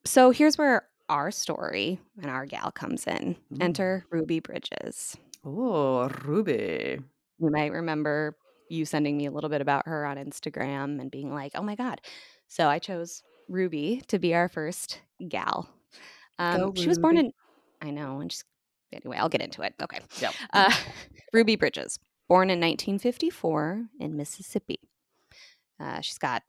[0.07, 3.37] so here's where our story and our gal comes in.
[3.61, 5.18] Enter Ruby Bridges.
[5.44, 6.98] Oh, Ruby.
[7.38, 8.38] You might remember
[8.70, 11.74] you sending me a little bit about her on Instagram and being like, oh my
[11.74, 12.00] God.
[12.48, 15.68] So I chose Ruby to be our first gal.
[16.38, 17.33] Um, Go, she was born in,
[17.83, 18.44] I know, and just,
[18.94, 19.74] anyway, I'll get into it.
[19.83, 20.00] Okay.
[20.22, 20.33] Yep.
[20.54, 20.74] Uh,
[21.35, 21.98] Ruby Bridges,
[22.30, 24.80] born in 1954 in Mississippi.
[25.80, 26.42] Uh, she's got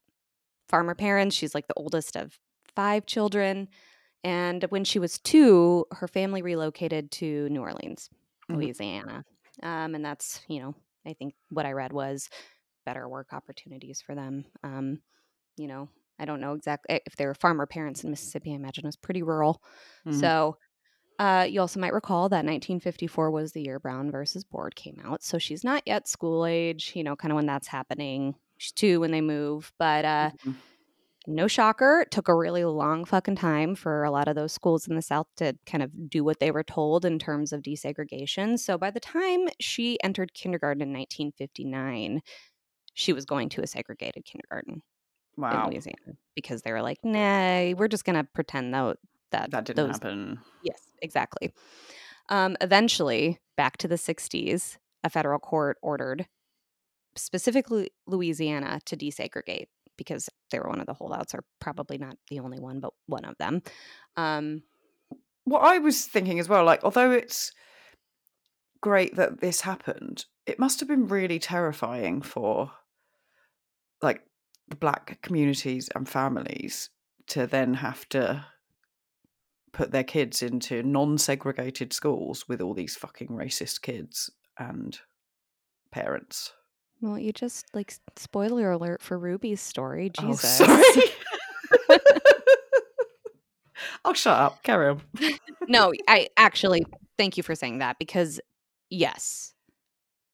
[0.70, 1.36] farmer parents.
[1.36, 2.40] She's like the oldest of
[2.76, 3.68] five children.
[4.24, 8.10] And when she was two, her family relocated to New Orleans,
[8.50, 8.56] Mhm.
[8.58, 9.26] Louisiana.
[9.64, 12.30] Um, and that's, you know, I think what I read was
[12.86, 14.46] better work opportunities for them.
[14.64, 15.02] Um,
[15.58, 18.52] you know, I don't know exactly if they were farmer parents in Mississippi.
[18.52, 19.62] I imagine it was pretty rural.
[20.06, 20.20] Mhm.
[20.20, 20.58] So
[21.20, 25.24] uh, you also might recall that 1954 was the year Brown versus Board came out.
[25.24, 28.36] So she's not yet school age, you know, kind of when that's happening.
[28.76, 29.72] Two when they move.
[29.78, 30.62] But uh, Mhm.
[31.28, 34.88] no shocker, it took a really long fucking time for a lot of those schools
[34.88, 38.60] in the South to kind of do what they were told in terms of desegregation.
[38.60, 42.22] So by the time she entered kindergarten in 1959,
[42.94, 44.84] she was going to a segregated kindergarten
[45.52, 48.98] in Louisiana because they were like, nah, we're just going to pretend that,
[49.32, 50.40] that, That didn't those happen.
[50.62, 51.54] Yes, exactly.
[52.30, 56.28] Um, eventually, back to the 60s, a federal court ordered
[57.16, 62.40] specifically Louisiana to desegregate because they were one of the holdouts, or probably not the
[62.40, 63.62] only one, but one of them.
[64.18, 64.64] Um,
[65.46, 67.54] What I was thinking as well, like, although it's
[68.82, 72.72] great that this happened, it must have been really terrifying for
[74.02, 74.22] like
[74.68, 76.90] the black communities and families
[77.28, 78.46] to then have to
[79.72, 85.00] put their kids into non-segregated schools with all these fucking racist kids and
[85.92, 86.54] parents.
[87.06, 90.12] Well, you just like spoiler alert for Ruby's story.
[90.18, 90.60] Oh, Jesus.
[90.62, 91.18] Oh,
[91.88, 92.00] sorry.
[94.06, 94.64] I'll shut up.
[94.64, 95.02] Carry on.
[95.68, 96.86] no, I actually
[97.18, 98.40] thank you for saying that because
[98.90, 99.54] yes.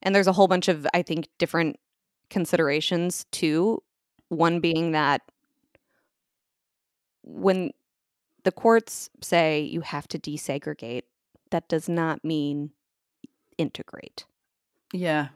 [0.02, 1.78] And there's a whole bunch of I think different
[2.30, 3.84] considerations too.
[4.30, 5.22] One being that
[7.24, 7.72] when
[8.44, 11.04] the courts say you have to desegregate,
[11.50, 12.72] that does not mean
[13.58, 14.26] integrate.
[14.94, 15.30] Yeah.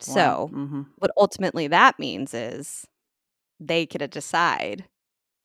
[0.00, 2.86] So, hmm what ultimately that means is
[3.60, 4.84] they get to decide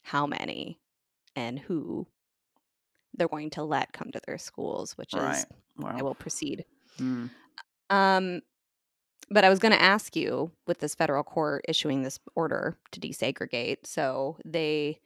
[0.04, 0.80] how many
[1.36, 2.08] and who
[3.14, 5.46] they're going to let come to their schools, which is.
[5.78, 5.96] Wow.
[5.98, 6.66] I will proceed.
[7.00, 7.30] Mm.
[7.90, 8.42] Um,
[9.30, 13.00] but I was going to ask you with this federal court issuing this order to
[13.00, 13.86] desegregate.
[13.86, 15.00] So they,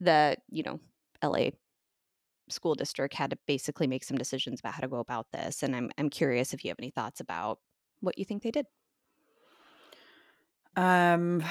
[0.00, 0.80] the, you know,
[1.22, 1.50] LA
[2.50, 5.62] school district had to basically make some decisions about how to go about this.
[5.62, 7.58] And I'm, I'm curious if you have any thoughts about
[8.00, 8.66] what you think they did.
[10.76, 11.42] Um,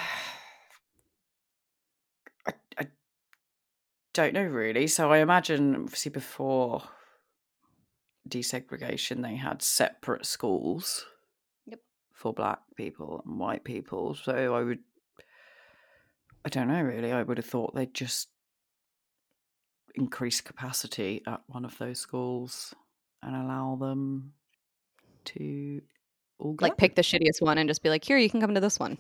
[2.48, 2.88] I, I
[4.14, 4.88] don't know really.
[4.88, 6.84] So I imagine, obviously, before
[8.28, 11.06] desegregation, they had separate schools.
[11.66, 11.82] Yep.
[12.14, 14.16] For black people and white people.
[14.16, 14.80] So I would,
[16.46, 17.12] I don't know really.
[17.12, 18.30] I would have thought they'd just
[19.96, 22.74] increase capacity at one of those schools
[23.22, 24.34] and allow them
[25.26, 25.82] to
[26.40, 26.56] go.
[26.62, 28.80] Like pick the shittiest one and just be like, here, you can come to this
[28.80, 28.98] one.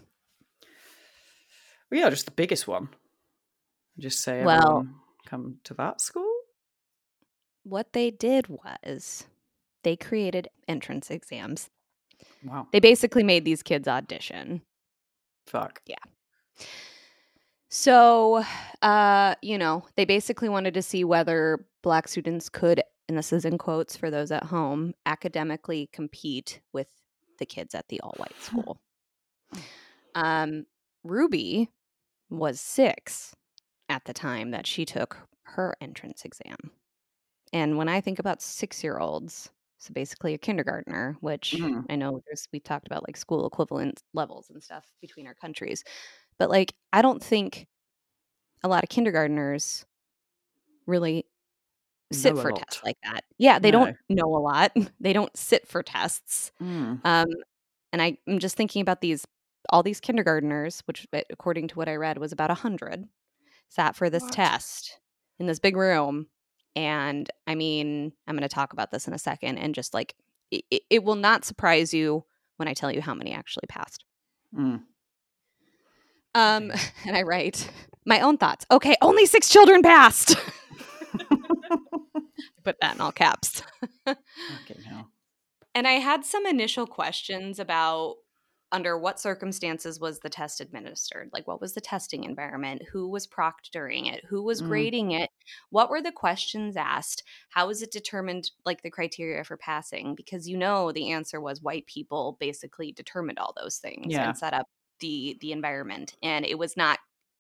[1.91, 2.89] Well, yeah, just the biggest one.
[3.99, 4.87] Just say, Well-
[5.25, 6.31] come to that school.
[7.63, 9.25] What they did was
[9.83, 11.69] they created entrance exams.
[12.43, 14.61] Wow, They basically made these kids audition.
[15.45, 15.81] fuck.
[15.85, 15.95] Yeah.
[17.69, 18.43] So,
[18.81, 23.43] uh, you know, they basically wanted to see whether black students could, and this is
[23.45, 26.87] in quotes for those at home, academically compete with
[27.37, 28.79] the kids at the all white school.
[30.15, 30.65] Um,
[31.03, 31.69] Ruby
[32.29, 33.35] was six
[33.89, 36.57] at the time that she took her entrance exam.
[37.53, 41.87] And when I think about six year olds, so basically a kindergartner, which Mhm.
[41.89, 45.83] I know there's, we talked about like school equivalent levels and stuff between our countries.
[46.39, 47.67] But like, I don't think
[48.63, 49.85] a lot of kindergartners
[50.85, 51.25] really
[52.11, 53.23] sit Know for tests like that.
[53.37, 53.85] Yeah, they No.
[53.85, 54.71] don't know a lot.
[54.99, 56.51] They don't sit for tests.
[56.61, 57.01] Mm.
[57.03, 57.27] Um,
[57.93, 59.25] and I, I'm just thinking about these,
[59.69, 63.05] all these kindergartners, which uh, according to what I read was about a hundred,
[63.69, 64.31] sat for this What?
[64.33, 64.99] test
[65.39, 66.27] in this big room.
[66.75, 70.15] And I mean, I'm going to talk about this in a second, and just like
[70.51, 72.23] it, it- it will not surprise you
[72.57, 74.05] when I tell you how many actually passed.
[74.55, 74.83] Mm.
[76.35, 76.71] Um,
[77.05, 77.69] and I write
[78.05, 78.65] my own thoughts.
[78.71, 80.35] Okay, only six children passed.
[82.63, 83.63] Put that in all caps.
[84.05, 85.09] Fucking hell.
[85.75, 88.15] And I had some initial questions about
[88.73, 91.29] under what circumstances was the test administered?
[91.31, 92.81] Like, what was the testing environment?
[92.91, 94.25] Who was proctoring it?
[94.25, 94.67] Who was Mm.
[94.67, 95.29] grading it?
[95.69, 97.23] What were the questions asked?
[97.49, 100.15] How was it determined, like the criteria for passing?
[100.15, 104.27] Because you know the answer was white people basically determined all those things Yeah.
[104.27, 104.67] and set up
[104.99, 106.99] the the environment, and it was not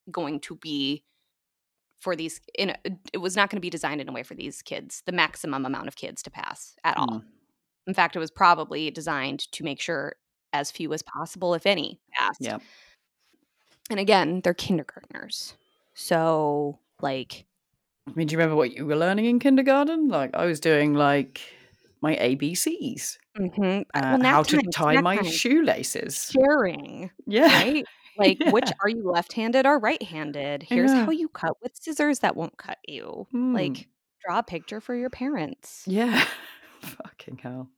[0.09, 1.03] going to be
[1.99, 2.39] for these.
[2.57, 2.75] In a,
[3.13, 5.65] it was not going to be designed in a way for these kids, the maximum
[5.65, 7.07] amount of kids to pass at all.
[7.07, 7.23] Mm.
[7.87, 10.15] In fact, it was probably designed to make sure
[10.53, 12.41] as few as possible, if any, passed.
[12.41, 12.57] Yeah.
[13.89, 15.53] And again, they're kindergartners.
[15.93, 17.45] So, like,
[18.07, 20.09] I mean, do you remember what you were learning in kindergarten?
[20.09, 21.41] Like, I was doing like
[22.01, 26.31] my ABCs, mhm, uh, well, how to tie my time, shoelaces.
[26.31, 27.47] sharing, Yeah.
[27.47, 27.85] right?
[28.17, 30.63] Like, which are you left handed or right handed?
[30.63, 31.05] Here's Yeah.
[31.05, 33.27] how you cut with scissors that won't cut you.
[33.31, 33.53] Hmm.
[33.53, 33.87] Like,
[34.25, 35.83] draw a picture for your parents.
[35.87, 36.25] Yeah.
[36.81, 37.69] Fucking hell.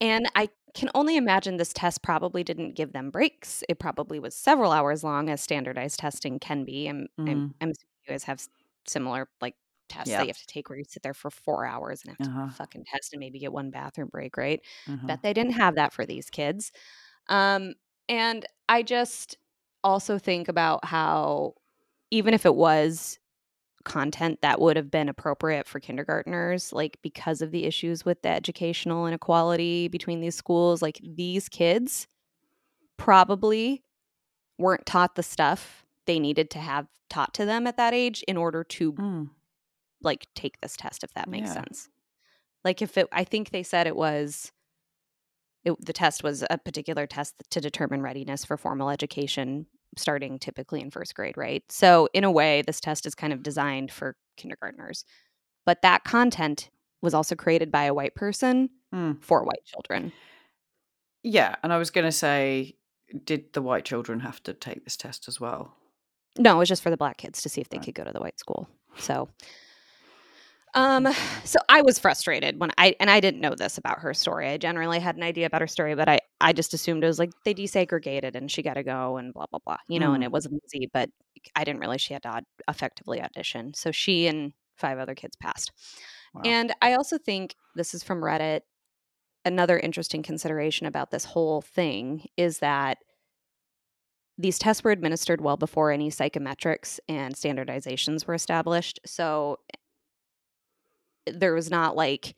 [0.00, 3.62] And I can only imagine this test probably didn't give them breaks.
[3.68, 6.88] It probably was several hours long, as standardized testing can be.
[6.88, 7.54] I'm, I'm, Mm.
[7.60, 7.74] I'm you
[8.12, 8.42] guys have
[8.86, 9.54] similar like
[9.88, 10.18] tests Yeah.
[10.18, 12.46] that you have to take where you sit there for four hours and have Uh-huh.
[12.46, 14.60] to fucking test and maybe get one bathroom break, right?
[14.88, 15.06] Uh-huh.
[15.06, 16.72] Bet they didn't have that for these kids.
[17.28, 17.74] Um,
[18.08, 19.36] and I just
[19.82, 21.54] also think about how
[22.10, 23.18] even if it was
[23.84, 28.30] content that would have been appropriate for kindergartners like because of the issues with the
[28.30, 32.06] educational inequality between these schools like these kids
[32.96, 33.82] probably
[34.58, 38.36] weren't taught the stuff they needed to have taught to them at that age in
[38.36, 39.30] order to Mm.
[40.02, 41.54] like take this test if that makes Yeah.
[41.54, 41.88] sense
[42.64, 44.50] like if it i think they said it was
[45.64, 50.80] it, the test was a particular test to determine readiness for formal education starting typically
[50.80, 54.16] in first grade right so in a way this test is kind of designed for
[54.36, 55.04] kindergartners
[55.66, 56.68] but that content
[57.00, 59.22] was also created by a white person Mm.
[59.22, 60.12] for white children
[61.22, 61.56] Yeah.
[61.62, 62.76] And I was going to say,
[63.24, 65.74] did the white children have to take this test as well?
[66.38, 67.84] no it was just for the black kids to see if they Right.
[67.86, 69.28] could go to the white school so
[70.74, 71.06] um
[71.44, 74.56] so i was frustrated when i and i didn't know this about her story i
[74.56, 77.30] generally had an idea about her story but i i just assumed it was like
[77.44, 80.26] they desegregated and she got to go and blah blah blah you know and Mm.
[80.26, 81.08] it wasn't easy but
[81.56, 85.36] i didn't realize she had to aud- effectively audition so she and five other kids
[85.36, 85.70] passed
[86.34, 86.42] Wow.
[86.44, 88.60] and i also think this is from reddit
[89.44, 92.98] another interesting consideration about this whole thing is that
[94.36, 98.98] these tests were administered well before any psychometrics and standardizations were established.
[99.06, 99.58] So
[101.26, 102.36] there was not like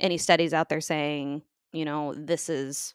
[0.00, 2.94] any studies out there saying, you know, this is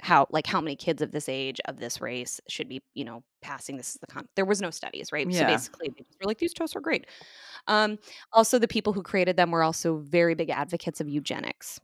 [0.00, 3.22] how like how many kids of this age of this race should be, you know,
[3.40, 5.32] passing this is the con there was no studies, right?
[5.32, 7.06] So basically they just were like these tests are great.
[7.68, 7.98] Um
[8.32, 11.80] also the people who created them were also very big advocates of eugenics.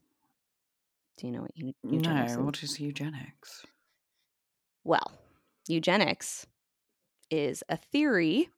[1.16, 2.40] Do you know what eu- eugenics No.
[2.40, 2.44] is?
[2.44, 3.64] What is eugenics?
[4.84, 5.12] Well,
[5.68, 6.46] eugenics
[7.30, 8.48] is a theory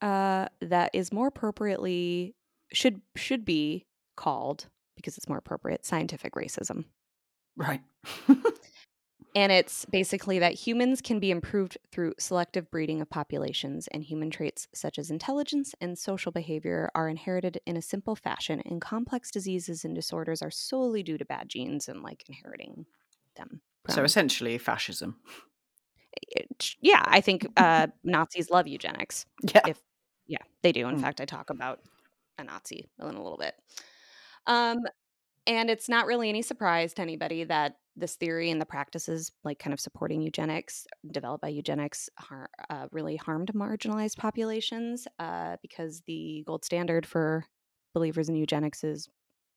[0.00, 2.34] uh, that is more appropriately
[2.72, 6.84] should should be called because it's more appropriate scientific racism.
[7.56, 7.82] Right.
[9.36, 14.30] And it's basically that humans can be improved through selective breeding of populations, and human
[14.30, 19.32] traits such as intelligence and social behavior are inherited in a simple fashion, and complex
[19.32, 22.86] diseases and disorders are solely due to bad genes and like inheriting
[23.34, 23.60] them.
[23.88, 25.16] so essentially, fascism.
[26.28, 29.26] it- yeah, I think uh, Nazis love eugenics.
[29.52, 29.62] Yeah.
[29.66, 29.80] If
[30.28, 30.86] yeah, they do.
[30.86, 31.00] In Mm.
[31.00, 31.80] fact, I talk about
[32.38, 33.54] a Nazi in a little bit.
[34.46, 34.78] Um,
[35.46, 39.58] and it's not really any surprise to anybody that this theory and the practices, like
[39.58, 46.02] kind of supporting eugenics, developed by eugenics, har- uh, really harmed marginalized populations uh, because
[46.06, 47.44] the gold standard for
[47.92, 49.08] believers in eugenics is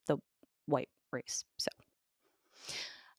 [0.07, 0.17] the
[0.67, 1.45] white race.
[1.57, 1.69] So,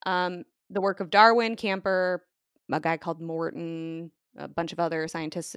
[0.07, 2.25] um, the work of Darwin, Camper,
[2.71, 5.57] a guy called Morton, a bunch of other scientists,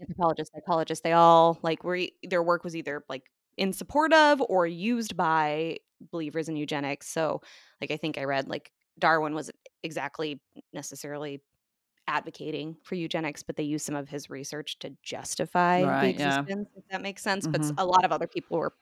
[0.00, 4.66] anthropologists, psychologists, they all like were their work was either like in support of or
[4.66, 5.78] used by
[6.12, 7.08] believers in eugenics.
[7.08, 7.40] So,
[7.80, 10.40] like I think I read like Darwin wasn't exactly
[10.72, 11.42] necessarily
[12.08, 16.46] advocating for eugenics, but they used some of his research to justify the Right, yeah.
[16.46, 17.46] existence, if that makes sense.
[17.46, 17.78] But s- Mhm.
[17.78, 18.74] a lot of other people were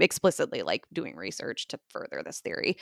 [0.00, 2.76] explicitly like doing research to further this theory.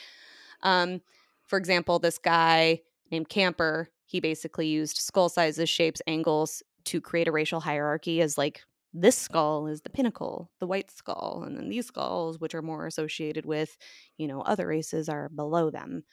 [0.63, 1.01] Um,
[1.47, 7.27] for example, this guy named Camper, he basically used skull sizes, shapes, angles to create
[7.27, 8.61] a racial hierarchy as like
[8.93, 12.85] this skull is the pinnacle, the white skull, and then these skulls, which are more
[12.87, 13.77] associated with,
[14.17, 16.03] you know, other races, are below them.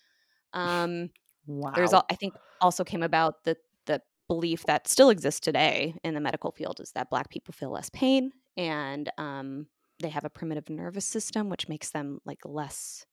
[0.52, 1.10] Um,
[1.46, 1.72] Wow.
[1.74, 3.56] there's I think also came about the
[3.86, 7.70] the belief that still exists today in the medical field is that black people feel
[7.70, 9.66] less pain and um,
[10.00, 13.06] they have a primitive nervous system which makes them like less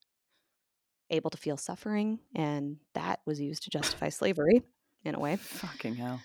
[1.09, 4.61] able to feel suffering, and that was used to justify slavery
[5.03, 5.37] in a way.
[5.37, 6.21] Fucking hell.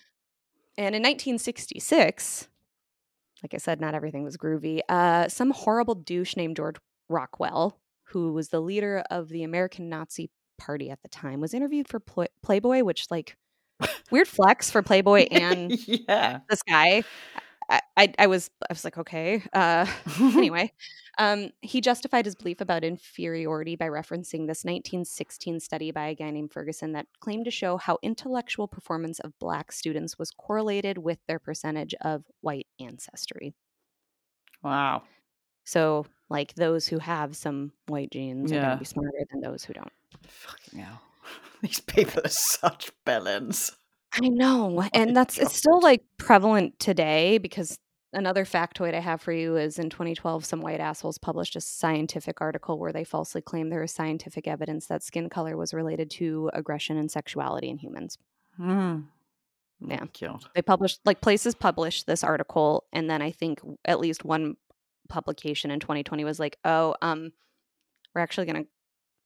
[0.80, 2.48] And in 1966,
[3.42, 4.80] like I said, not everything was groovy.
[4.88, 6.76] Uh, some horrible douche named George
[7.10, 11.86] Rockwell, who was the leader of the American Nazi Party at the time, was interviewed
[11.86, 13.36] for Pl- Playboy, which like
[14.10, 16.40] weird flex for Playboy and yeah.
[16.48, 17.04] this guy.
[17.70, 19.42] I, I, I was I was like okay.
[19.52, 19.86] Uh,
[20.20, 20.72] anyway,
[21.18, 26.30] um, he justified his belief about inferiority by referencing this 1916 study by a guy
[26.30, 31.18] named Ferguson that claimed to show how intellectual performance of black students was correlated with
[31.28, 33.54] their percentage of white ancestry.
[34.62, 35.04] Wow.
[35.64, 39.64] So, like those who have some white genes are going to be smarter than those
[39.64, 39.92] who don't.
[40.26, 41.00] Fucking hell.
[41.62, 43.72] These people are such bellends.
[44.12, 44.84] I know.
[44.92, 47.78] And that's it's still like prevalent today because
[48.12, 52.40] another factoid I have for you is in 2012 some white assholes published a scientific
[52.40, 56.50] article where they falsely claimed there was scientific evidence that skin color was related to
[56.54, 58.18] aggression and sexuality in humans.
[58.58, 59.04] Mm.
[59.86, 60.04] Yeah.
[60.20, 60.44] God.
[60.54, 64.56] They published like places published this article and then I think at least one
[65.08, 67.32] publication in 2020 was like, "Oh, um
[68.14, 68.68] we're actually going to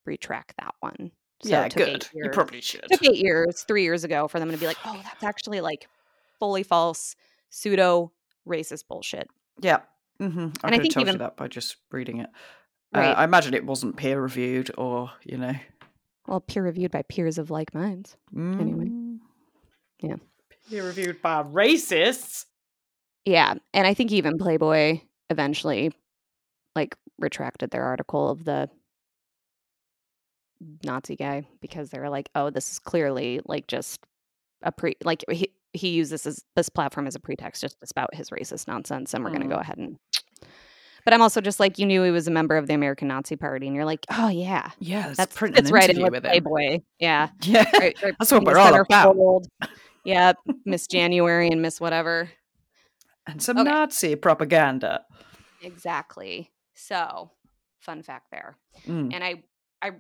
[0.04, 1.10] retract that one."
[1.42, 2.24] So yeah, it took eight good.
[2.24, 2.84] You probably should.
[2.90, 5.88] took eight years, three years ago, for them to be like, oh, that's actually like
[6.38, 7.16] fully false,
[7.50, 8.12] pseudo
[8.48, 9.28] racist bullshit.
[9.60, 9.80] Yeah.
[10.18, 10.26] hmm
[10.62, 12.30] I And I think told you even- that by just reading it.
[12.94, 13.08] Right.
[13.10, 15.54] Uh, I imagine it wasn't peer reviewed or, you know.
[16.28, 18.16] Well, peer reviewed by peers of like minds.
[18.34, 18.86] Anyway.
[18.86, 19.18] Mm.
[20.00, 20.16] Yeah.
[20.70, 22.46] Peer reviewed by racists.
[23.24, 23.54] Yeah.
[23.74, 25.92] And I think even Playboy eventually
[26.76, 28.70] like retracted their article of the
[30.84, 34.00] Nazi guy because they were like, oh, this is clearly like just
[34.62, 37.86] a pre like he he used this as this platform as a pretext just to
[37.86, 39.60] spout his racist nonsense and we're gonna go Mm.
[39.60, 39.98] ahead and
[41.04, 43.36] but I'm also just like you knew he was a member of the American Nazi
[43.36, 44.70] Party and you're like, oh yeah.
[44.78, 46.22] Yeah, That's print that's an right in with.
[46.22, 46.80] Playboy.
[46.98, 47.28] Yeah.
[47.42, 47.64] Yeah.
[47.74, 49.14] Right, right That's what we're all about.
[49.16, 49.44] centerfold.
[50.04, 50.32] Yeah,
[50.64, 52.30] Miss January and Miss whatever.
[53.26, 53.68] And some Okay.
[53.70, 55.02] Nazi propaganda.
[55.62, 56.50] Exactly.
[56.74, 57.30] So,
[57.80, 58.56] fun fact there.
[58.86, 59.14] Mm.
[59.14, 59.42] And I,
[59.82, 59.90] I,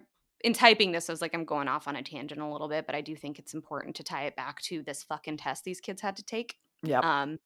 [0.44, 2.84] in typing this, I was like, I'm going off on a tangent a little bit,
[2.84, 5.80] but I do think it's important to tie it back to this fucking test these
[5.80, 6.58] kids had to take.
[6.82, 7.00] Yeah.
[7.00, 7.38] Um,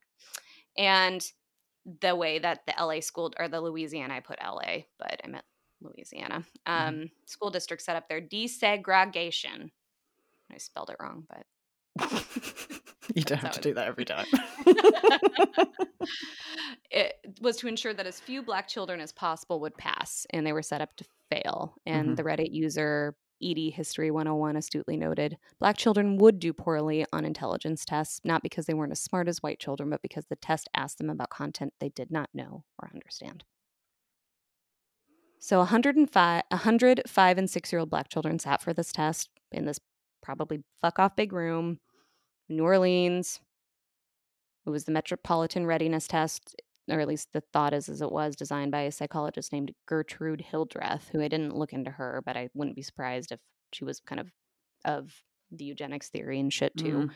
[0.76, 1.24] and
[2.00, 5.44] the way that the LA school or the Louisiana, I put LA, but I meant
[5.80, 9.70] Louisiana um, school district set up their desegregation.
[10.52, 11.46] I spelled it wrong, but
[13.14, 14.26] you don't have to do that every time.
[16.90, 20.52] it was to ensure that as few black children as possible would pass and they
[20.52, 22.16] were set up to fail and Mhm.
[22.16, 28.42] the reddit user EdHistory101 astutely noted black children would do poorly on intelligence tests not
[28.42, 31.30] because they weren't as smart as white children but because the test asked them about
[31.30, 33.44] content they did not know or understand.
[35.40, 39.78] So 105 105 and 6 year old black children sat for this test in this
[40.20, 41.80] probably fuck off big room
[42.48, 43.40] new orleans.
[44.66, 46.54] It was the Metropolitan Readiness Test,
[46.90, 50.40] or at least the thought is as it was, designed by a psychologist named Gertrude
[50.40, 53.40] Hildreth, who I didn't look into her, but I wouldn't be surprised if
[53.72, 54.28] she was kind of
[54.84, 55.12] of
[55.50, 57.08] the eugenics theory and shit too.
[57.08, 57.10] Mm.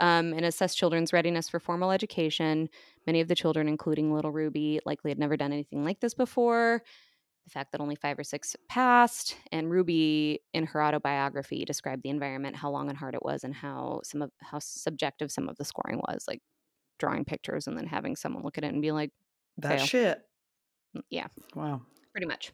[0.00, 2.68] Um, and assess children's readiness for formal education.
[3.06, 6.82] Many of the children, including little Ruby, likely had never done anything like this before.
[7.44, 12.08] The fact that only five or six passed, and Ruby, in her autobiography, described the
[12.10, 15.56] environment, how long and hard it was, and how some of how subjective some of
[15.56, 16.40] the scoring was, like
[16.98, 19.12] drawing pictures and then having someone look at it and be like,
[19.56, 19.80] That Fail.
[19.80, 20.28] shit.
[20.94, 21.82] "Mm, yeah, Wow.
[22.12, 22.52] pretty much.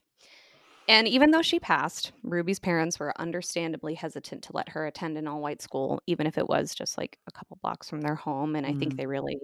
[0.89, 5.29] And even though she passed, Ruby's parents were understandably hesitant to let her attend an
[5.29, 8.57] all white school, even if it was just like a couple blocks from their home.
[8.57, 8.99] And I think Mhm.
[8.99, 9.39] they really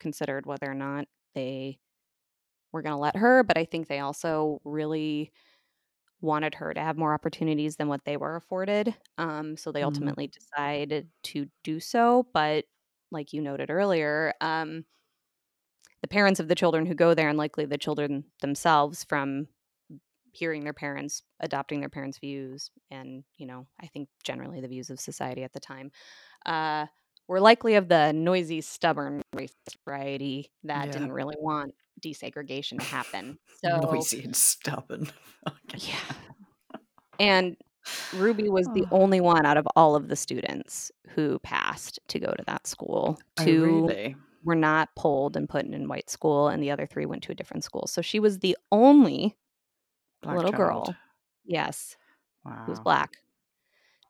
[0.00, 1.80] considered whether or not they
[2.72, 3.44] were going to let her.
[3.44, 5.32] But I think they also really
[6.20, 8.96] wanted her to have more opportunities than what they were afforded.
[9.18, 10.16] Um, so they Mhm.
[10.22, 12.28] ultimately decided to do so.
[12.32, 12.66] But
[13.16, 14.84] like you noted earlier, um,
[16.02, 19.48] the parents of the children who go there and likely the children themselves from
[20.32, 24.90] hearing their parents adopting their parents views and you know i think generally the views
[24.90, 25.90] of society at the time
[26.44, 26.84] uh,
[27.26, 30.92] were likely of the noisy stubborn racist variety that Yeah.
[30.92, 35.08] didn't really want desegregation to happen so Noisy and stubborn.
[35.48, 35.78] Okay.
[35.92, 36.14] yeah
[37.18, 37.56] and
[38.14, 39.02] ruby was the Oh.
[39.02, 43.18] only one out of all of the students who passed to go to that school
[43.38, 44.16] Oh, two really?
[44.44, 47.34] were not pulled and put in white school and the other three went to a
[47.34, 49.36] different school so she was the only
[50.22, 50.94] Black little girl
[51.44, 51.96] yes
[52.44, 52.62] Wow.
[52.64, 53.16] who was black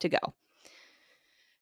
[0.00, 0.18] to go.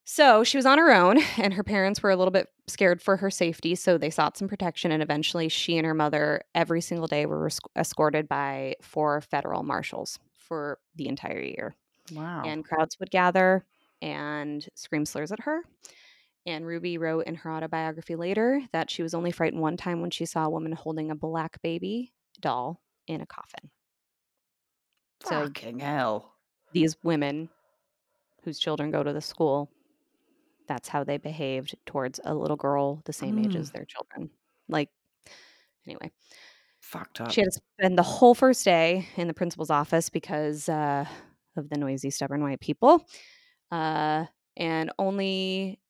[0.07, 3.17] So she was on her own, and her parents were a little bit scared for
[3.19, 3.75] her safety.
[3.75, 7.49] So they sought some protection, and eventually she and her mother every single day were
[7.49, 11.75] esc- escorted by four federal marshals for the entire year.
[12.13, 12.43] Wow.
[12.45, 13.65] and crowds would gather
[14.03, 15.63] and scream slurs at her.
[16.47, 20.11] And Ruby wrote in her autobiography later that she was only frightened one time when
[20.11, 23.71] she saw a woman holding a black baby doll in a coffin.
[25.25, 26.35] So Fucking hell.
[26.73, 27.49] these women
[28.43, 29.71] whose children go to the school,
[30.69, 34.29] that's how they behaved towards a little girl the same age as their children.
[34.69, 34.91] Like,
[35.87, 36.11] anyway,
[36.81, 37.31] Fucked up.
[37.31, 41.07] she had to spend the whole first day in the principal's office because uh,
[41.57, 43.07] of the noisy, stubborn white people.
[43.71, 44.27] Uh,
[44.57, 45.81] and only,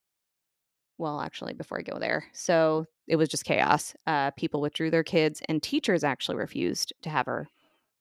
[0.97, 3.93] well, actually, before I go there, so it was just chaos.
[4.07, 7.47] Uh, people withdrew their kids, and teachers actually refused to have her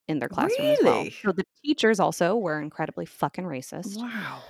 [0.09, 0.99] in their classroom as well.
[0.99, 1.11] Really?
[1.23, 3.97] So the teachers also were incredibly fucking racist.
[3.97, 4.43] Wow.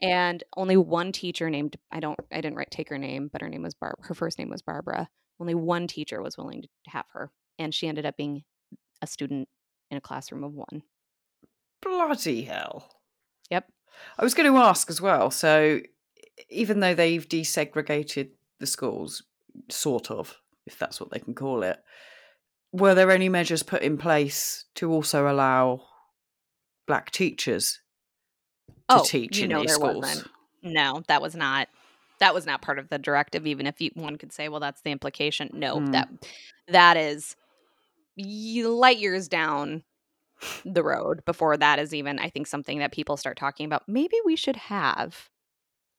[0.00, 3.48] and only one teacher named I don't I didn't write take her name, but her
[3.48, 3.96] name was Barb.
[4.02, 5.08] Her first name was Barbara.
[5.40, 8.44] Only one teacher was willing to have her, and she ended up being
[9.00, 9.48] a student
[9.90, 10.82] in a classroom of one.
[11.82, 12.90] Bloody hell.
[13.50, 13.68] Yep.
[14.18, 15.30] I was going to ask as well.
[15.30, 15.80] So,
[16.48, 19.22] even though they've desegregated the schools,
[19.68, 21.78] sort of, if that's what they can call it,
[22.72, 25.82] were there any measures put in place to also allow
[26.86, 27.80] black teachers
[28.88, 29.96] to teach Oh, you in know these there schools?
[30.04, 30.28] wasn't.
[30.62, 31.68] No, that was not.
[32.20, 33.46] That was not part of the directive.
[33.46, 35.90] Even if you, one could say, "Well, that's the implication." No, Hmm.
[35.90, 36.08] that
[36.68, 37.34] that is
[38.16, 39.82] light years down
[40.64, 42.18] the road before that is even.
[42.18, 43.82] I think something that people start talking about.
[43.88, 45.28] Maybe we should have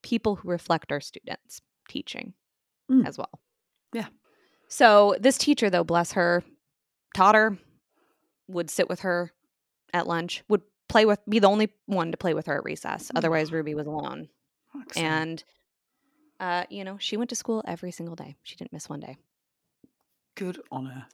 [0.02, 2.34] people who reflect our students teaching
[2.92, 3.08] Mm.
[3.08, 3.30] as well.
[3.94, 4.08] Yeah.
[4.68, 6.44] So this teacher, though, bless her,
[7.16, 7.58] taught her,
[8.50, 9.32] would sit with her
[9.94, 13.08] at lunch, would play with, be the only one to play with her at recess.
[13.08, 13.18] Mm.
[13.18, 14.28] Otherwise, Ruby was alone.
[14.82, 15.08] Excellent.
[15.08, 15.44] And,
[16.42, 18.36] uh, you know, she went to school every single day.
[18.44, 19.18] She didn't miss one day.
[20.36, 21.06] good on her.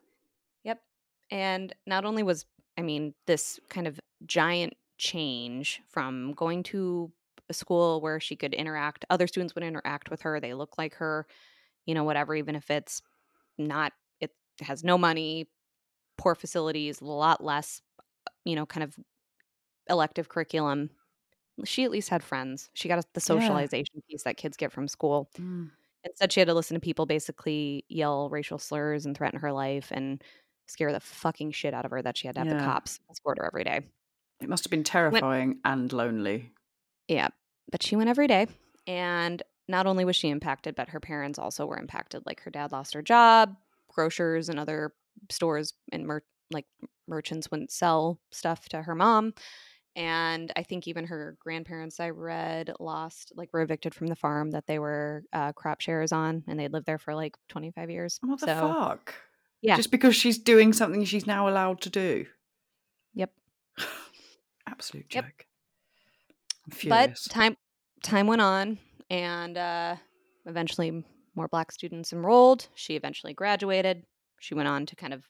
[0.63, 0.81] Yep.
[1.29, 2.45] And not only was,
[2.79, 7.11] I mean, this kind of giant change from going to
[7.49, 10.93] a school where she could interact, other students would interact with her, they look like
[10.95, 11.27] her,
[11.85, 13.01] you know, whatever, even if it's
[13.57, 15.49] not, it has no money,
[16.17, 17.81] poor facilities, a lot less,
[18.45, 18.95] you know, kind of
[19.89, 20.89] elective curriculum.
[21.65, 22.69] She at least had friends.
[22.75, 25.29] She got the socialization piece that kids get from school.
[25.37, 25.71] Mm.
[26.05, 29.91] Instead, she had to listen to people basically yell racial slurs and threaten her life
[29.91, 30.23] and
[30.69, 33.37] scare the fucking shit out of her that she had to have the cops escort
[33.39, 33.81] her every day.
[34.41, 36.51] It must have been terrifying and lonely.
[37.07, 37.29] Yeah,
[37.71, 38.47] but she went every day.
[38.87, 42.23] And not only was she impacted, but her parents also were impacted.
[42.25, 43.55] Like her dad lost her job,
[43.89, 44.93] grocers and other
[45.29, 46.65] stores and mer- like
[47.07, 49.33] merchants wouldn't sell stuff to her mom.
[49.95, 54.51] And I think even her grandparents, I read, lost, like, were evicted from the farm
[54.51, 58.19] that they were uh, crop shares on, and they'd lived there for like 25 years.
[58.21, 59.13] What the so, fuck?
[59.61, 59.75] Yeah.
[59.75, 62.25] Just because she's doing something she's now allowed to do.
[63.13, 63.31] Yep.
[64.67, 65.25] Absolute Yep.
[65.25, 65.45] joke.
[66.83, 67.57] I'm but time
[68.03, 68.77] time went on
[69.09, 69.95] and uh,
[70.45, 71.03] eventually
[71.35, 74.03] more black students enrolled she eventually graduated
[74.39, 75.23] she went on to kind of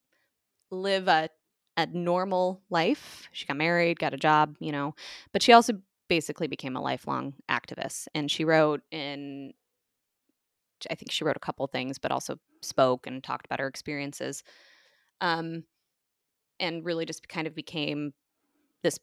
[0.71, 1.29] live a,
[1.77, 4.93] a normal life she got married got a job you know
[5.33, 5.73] but she also
[6.07, 9.53] basically became a lifelong activist and she wrote in
[10.89, 14.43] i think she wrote a couple things but also spoke and talked about her experiences
[15.21, 15.63] um,
[16.59, 18.13] and really just kind of became
[18.83, 18.99] this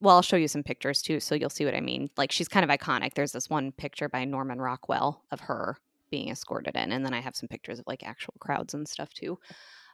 [0.00, 2.10] well, I'll show you some pictures too, so you'll see what I mean.
[2.16, 3.14] Like she's kind of iconic.
[3.14, 5.76] There's this one picture by Norman Rockwell of her
[6.10, 9.12] being escorted in, and then I have some pictures of like actual crowds and stuff
[9.14, 9.38] too.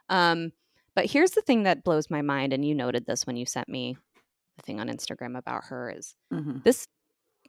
[0.09, 0.51] Um,
[0.95, 3.69] but here's the thing that blows my mind, and you noted this when you sent
[3.69, 3.97] me
[4.57, 6.63] the thing on Instagram about her is Mhm.
[6.63, 6.87] this.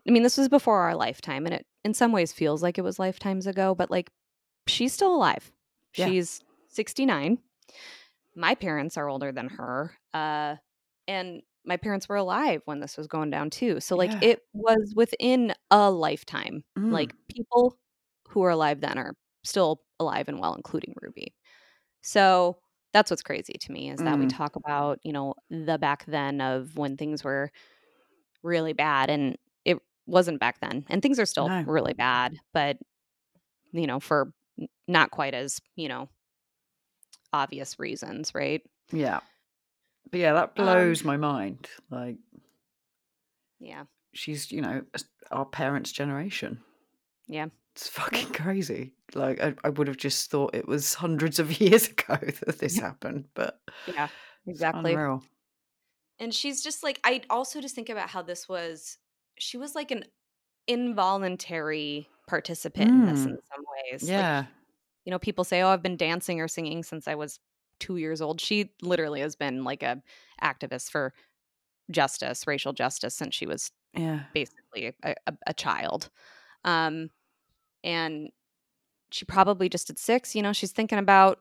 [0.08, 2.82] I mean, this was before our lifetime, and it in some ways feels like it
[2.84, 4.10] was lifetimes ago, but like
[4.70, 5.52] she's still alive.
[5.96, 6.06] Yeah.
[6.06, 7.38] She's 69.
[8.36, 9.96] My parents are older than her.
[10.14, 10.56] Uh,
[11.08, 13.80] and my parents were alive when this was going down too.
[13.80, 14.20] So like Yeah.
[14.22, 16.64] it was within a lifetime.
[16.78, 16.92] Mm.
[16.92, 17.78] Like people
[18.28, 19.14] who are alive then are
[19.44, 21.34] still alive and well, including Ruby.
[22.02, 22.58] So
[22.92, 24.30] that's what's crazy to me is that we Mm.
[24.36, 27.50] talk about, you know, the back then of when things were
[28.42, 30.84] really bad and it wasn't back then.
[30.88, 31.62] And things are still No.
[31.66, 32.78] really bad, but
[33.72, 34.32] you know, for
[34.88, 36.08] not quite as, you know,
[37.32, 38.62] obvious reasons, right?
[38.92, 39.20] Yeah.
[40.10, 41.68] But yeah, that Um, blows my mind.
[41.90, 42.16] Like
[43.58, 43.84] Yeah.
[44.12, 44.82] she's, you know,
[45.30, 46.62] our parents' generation.
[47.28, 47.46] Yeah.
[47.76, 48.92] It's fucking crazy.
[49.14, 52.78] Like I, I would have just thought it was hundreds of years ago that this
[52.78, 54.08] happened, but Yeah.
[54.46, 54.92] Exactly.
[54.94, 55.22] unreal.
[56.18, 58.98] And she's just like I also just think about how this was
[59.38, 60.04] she was like an
[60.66, 63.26] involuntary participant in this Mm.
[63.26, 64.12] in some ways.
[64.16, 64.46] Like, Yeah.
[65.06, 67.40] you know, people say, "Oh, I've been dancing or singing since I was
[67.80, 70.02] 2 years old." She literally has been like a
[70.42, 71.14] activist for
[71.90, 74.24] justice, racial justice, since she was Yeah.
[74.34, 76.10] basically a, a, a child.
[76.64, 77.10] Um,
[77.84, 78.30] and
[79.10, 81.40] she probably just at six, you know, she's thinking about,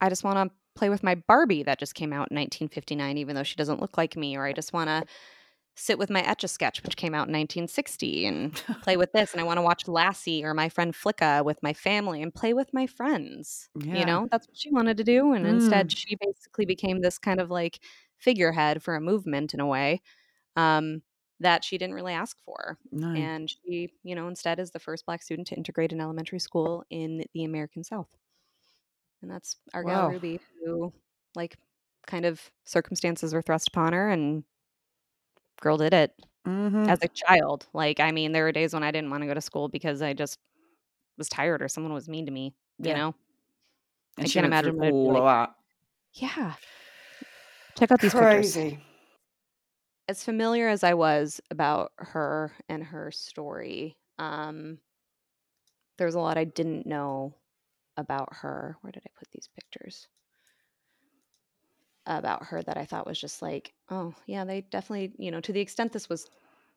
[0.00, 3.36] I just want to play with my Barbie that just came out in 1959, even
[3.36, 5.04] though she doesn't look like me, or I just want to
[5.80, 9.32] sit with my Etch a Sketch, which came out in 1960, and play with this.
[9.32, 12.52] And I want to watch Lassie or my friend Flicka with my family and play
[12.52, 13.68] with my friends.
[13.74, 13.98] Yeah.
[13.98, 15.32] You know, that's what she wanted to do.
[15.32, 15.96] And instead, Mm.
[15.96, 17.80] she basically became this kind of like
[18.18, 20.02] figurehead for a movement in a way
[20.56, 21.02] um,
[21.40, 22.76] that she didn't really ask for.
[22.92, 23.08] No.
[23.08, 26.84] And she, you know, instead is the first black student to integrate an elementary school
[26.90, 28.08] in the American South.
[29.22, 30.92] And that's our gal Ruby, who,
[31.34, 31.56] like,
[32.06, 34.44] kind of circumstances were thrust upon her, and
[35.60, 36.14] girl did it
[36.46, 36.86] Mhm.
[36.88, 37.68] as a child.
[37.74, 40.02] Like, I mean, there were days when I didn't want to go to school because
[40.02, 40.38] I just
[41.18, 42.94] was tired or someone was mean to me, you Yeah.
[42.94, 43.14] know?
[44.16, 45.54] and I can't imagine what all of that.
[46.12, 46.56] Yeah.
[47.76, 48.46] Check out these pictures.
[48.52, 48.78] Crazy.
[50.08, 54.80] as familiar as I was about her and her story, um,
[55.98, 57.34] there was a lot I didn't know
[57.96, 58.76] about her.
[58.80, 60.08] Where did I put these pictures?
[62.18, 65.52] About her that I thought was just like, oh, yeah, they definitely, you know, to
[65.52, 66.26] the extent this was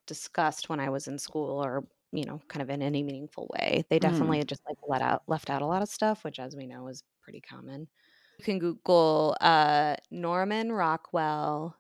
[0.08, 3.86] discussed when I was in school or, you know, kind of in any meaningful way,
[3.90, 4.38] they Mm.
[4.38, 6.88] definitely just like let out, left out a lot of stuff, which, as we know,
[6.90, 7.90] is pretty common.
[8.40, 11.78] You can Google uh, Norman Rockwell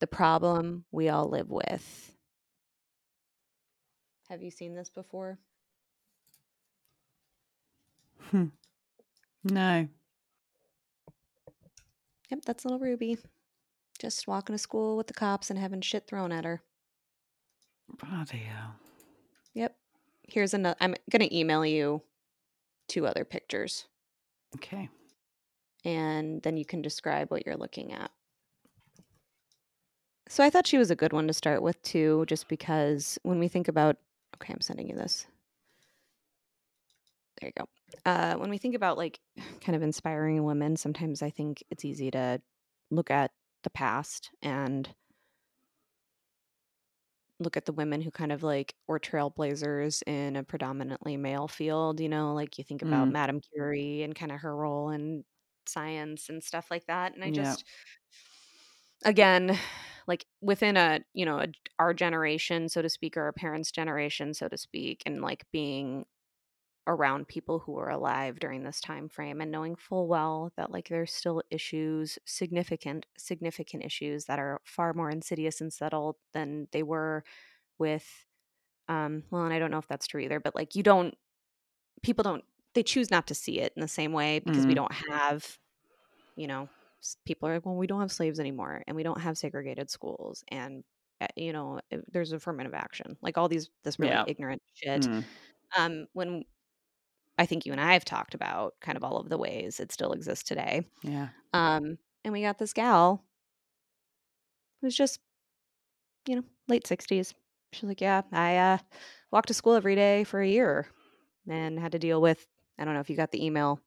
[0.00, 2.14] the problem we all live with.
[4.28, 5.38] Have you seen this before?
[8.30, 8.46] Hmm.
[9.44, 9.88] No.
[12.32, 13.18] Yep, that's little Ruby.
[13.98, 16.62] Just walking to school with the cops and having shit thrown at her.
[17.98, 18.76] Bloody hell.
[19.52, 19.76] Yep.
[20.22, 20.76] Here's another.
[20.80, 22.00] I'm going to email you
[22.88, 23.84] two other pictures
[24.56, 24.88] Okay.
[25.84, 28.10] and then you can describe what you're looking at.
[30.28, 33.38] So I thought she was a good one to start with too, just because when
[33.38, 33.96] we think about,
[34.36, 35.26] okay, I'm sending you this.
[37.42, 37.68] There you go.
[38.08, 39.18] Uh, when we think about like
[39.60, 42.40] kind of inspiring women, sometimes I think it's easy to
[42.90, 43.32] look at
[43.64, 44.94] the past and
[47.40, 52.00] look at the women who kind of like were trailblazers in a predominantly male field.
[52.00, 53.12] You know, like you think about Mm.
[53.12, 55.24] Madame Curie and kind of her role in
[55.66, 57.14] science and stuff like that.
[57.14, 57.32] And I Yeah.
[57.32, 57.64] just,
[59.04, 59.58] again,
[60.08, 61.46] like within a you know a,
[61.78, 66.06] our generation, so to speak, or our parents' generation, so to speak, and like being
[66.86, 70.88] around people who were alive during this time frame and knowing full well that like
[70.88, 76.82] there's still issues significant significant issues that are far more insidious and subtle than they
[76.82, 77.22] were
[77.78, 78.26] with
[78.88, 81.14] um well and i don't know if that's true either but like you don't
[82.02, 84.76] people don't they choose not to see it in the same way because we Mm.
[84.76, 85.58] don't have
[86.36, 86.68] you know
[87.26, 90.44] people are like well we don't have slaves anymore and we don't have segregated schools
[90.50, 90.84] and
[91.20, 94.26] uh, you know uh, there's affirmative action like all these this really Yeah.
[94.26, 95.26] ignorant shit Mm.
[95.76, 96.44] um when
[97.42, 99.92] i think you and i have talked about kind of all of the ways it
[99.92, 101.28] still exists today Yeah.
[101.52, 103.24] um and we got this gal
[104.80, 105.20] who's just
[106.26, 107.34] you know late 60s
[107.72, 108.78] she's like yeah i uh
[109.30, 110.86] walked to school every day for a year
[111.48, 112.46] and had to deal with
[112.78, 113.80] i don't know if you got the email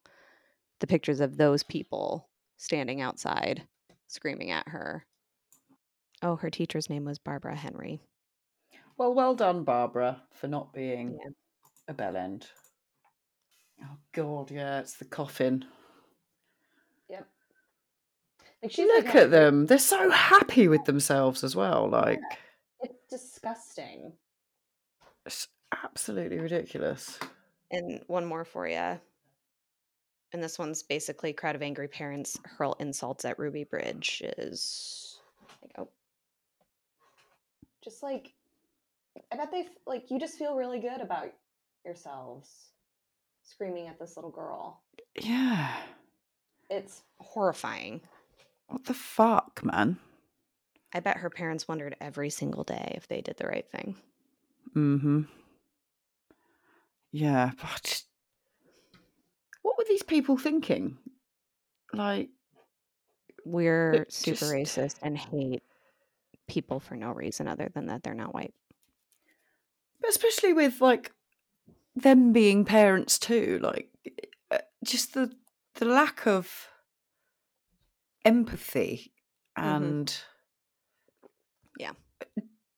[0.80, 3.68] the pictures of those people standing outside
[4.08, 5.06] screaming at her
[6.22, 8.02] oh her teacher's name was barbara henry
[8.98, 11.32] Well, well done, Barbara, for not being Yeah.
[11.90, 12.48] a bell end.
[13.84, 15.66] Oh God, yeah, it's the coffin.
[17.10, 17.28] yep
[18.64, 21.90] like Look at them; they're so happy with themselves as well.
[21.90, 22.20] Like
[22.82, 24.14] it's disgusting
[25.26, 25.48] it's
[25.84, 27.20] absolutely ridiculous.
[27.72, 29.00] And one more for you.
[30.34, 34.22] And this one's basically crowd of angry parents hurl insults at Ruby Bridge.
[34.38, 35.20] Is
[35.62, 35.90] like oh,
[37.84, 38.34] just like
[39.32, 41.32] I bet they like you just feel really good about
[41.86, 42.72] yourselves
[43.46, 44.82] screaming at this little girl.
[45.20, 45.72] Yeah.
[46.70, 48.02] It's horrifying.
[48.68, 49.98] What the fuck, man?
[50.94, 53.96] I bet her parents wondered every single day if they did the right thing.
[54.76, 55.22] Mm-hmm.
[57.12, 58.04] Yeah, but
[59.62, 60.98] what were these people thinking?
[61.94, 62.30] Like,
[63.46, 65.64] We're super just- racist and hate
[66.48, 68.54] people for no reason other than that they're not white.
[70.02, 71.12] But especially with like
[71.96, 73.90] them being parents too, like
[74.52, 75.32] uh, just the
[75.76, 76.68] the lack of
[78.24, 79.12] empathy
[79.56, 80.18] and
[81.78, 81.92] Yeah.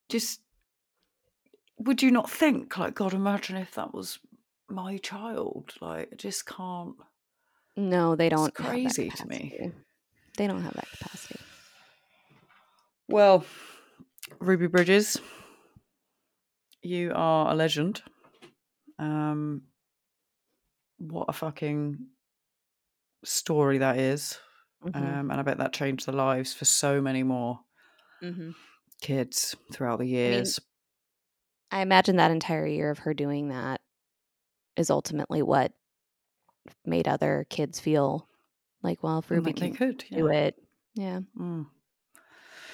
[0.08, 0.40] just
[1.78, 3.14] would you not think like God?
[3.14, 4.18] Imagine if that was
[4.68, 5.72] my child.
[5.80, 6.96] Like, I just can't.
[7.76, 8.52] No, they don't.
[8.54, 9.72] that crazy to me.
[10.36, 11.40] They don't have that capacity.
[13.08, 13.44] Well,
[14.40, 15.20] Ruby Bridges,
[16.82, 18.02] you are a legend.
[18.98, 19.62] Um,
[20.98, 22.08] what a fucking
[23.24, 24.38] story that is.
[24.82, 24.94] Mhm.
[24.94, 27.60] Um, and I bet that changed the lives for so many more
[28.20, 28.54] Mhm.
[29.00, 30.60] kids throughout the years.
[31.70, 33.80] I imagine that entire year of her doing that
[34.76, 35.72] is ultimately what
[36.84, 38.28] made other kids feel
[38.82, 40.04] like, well, if Ruby like can could.
[40.14, 40.32] do Yeah.
[40.32, 40.56] it,
[40.94, 41.20] yeah.
[41.36, 41.66] Mm.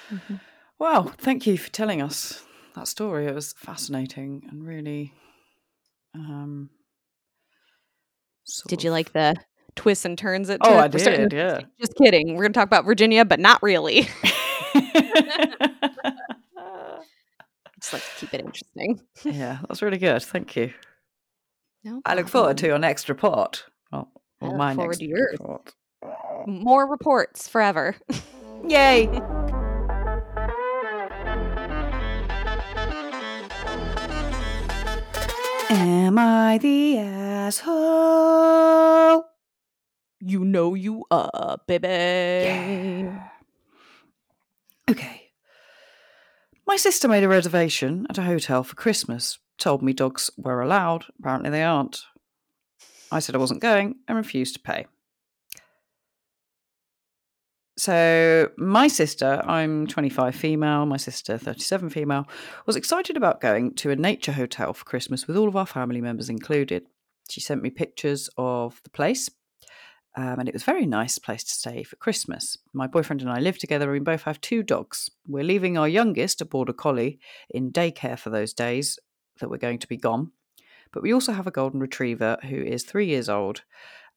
[0.09, 0.39] Mhm.
[0.79, 2.45] Well, thank you for telling us
[2.75, 3.25] that story.
[3.27, 5.13] It was fascinating and really.
[6.15, 6.69] Um,
[8.67, 9.35] Did you like the
[9.75, 10.77] twists and turns it Oh?
[10.77, 11.33] I did.
[11.33, 11.61] Yeah.
[11.79, 12.29] Just kidding.
[12.35, 14.07] We're going to talk about Virginia, but not really.
[17.81, 19.01] Just like to keep it interesting.
[19.23, 20.23] yeah, that's really good.
[20.23, 20.73] Thank you.
[21.83, 23.65] No I look forward to your next report.
[23.91, 24.09] Well,
[24.41, 25.73] look my next report.
[26.47, 27.95] More reports forever.
[28.67, 29.07] Yay!
[35.75, 38.25] Am I the asshole?
[40.25, 41.87] you know you are, baby.
[41.87, 43.27] Yeah.
[44.89, 45.31] Okay.
[46.67, 51.05] My sister made a reservation at a hotel for Christmas, told me dogs were allowed.
[51.19, 52.01] Apparently, they aren't.
[53.11, 54.87] I said I wasn't going and refused to pay.
[57.77, 62.25] So, my sister, I'm 25 female, my sister, 37 female,
[62.65, 65.99] was excited about going to a nature hotel for Christmas with all of our family
[65.99, 66.85] members included.
[67.29, 69.29] She sent me pictures of the place,
[70.15, 72.57] um, and it was a very nice place to stay for Christmas.
[72.71, 75.09] My boyfriend and I live together, and we both have two dogs.
[75.27, 77.19] We're leaving our youngest, a border collie,
[77.49, 78.97] in daycare for those days
[79.41, 80.31] that we're going to be gone.
[80.93, 83.63] But we also have a golden retriever who is three years old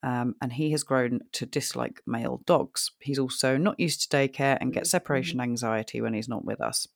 [0.02, 2.92] um, and he has grown to dislike male dogs.
[3.00, 6.86] He's also not used to daycare and gets separation anxiety when he's not with us.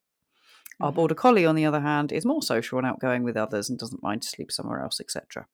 [0.80, 0.94] Our Mhm.
[0.94, 4.02] border collie, on the other hand, is more social and outgoing with others and doesn't
[4.02, 5.46] mind to sleep somewhere else, etc.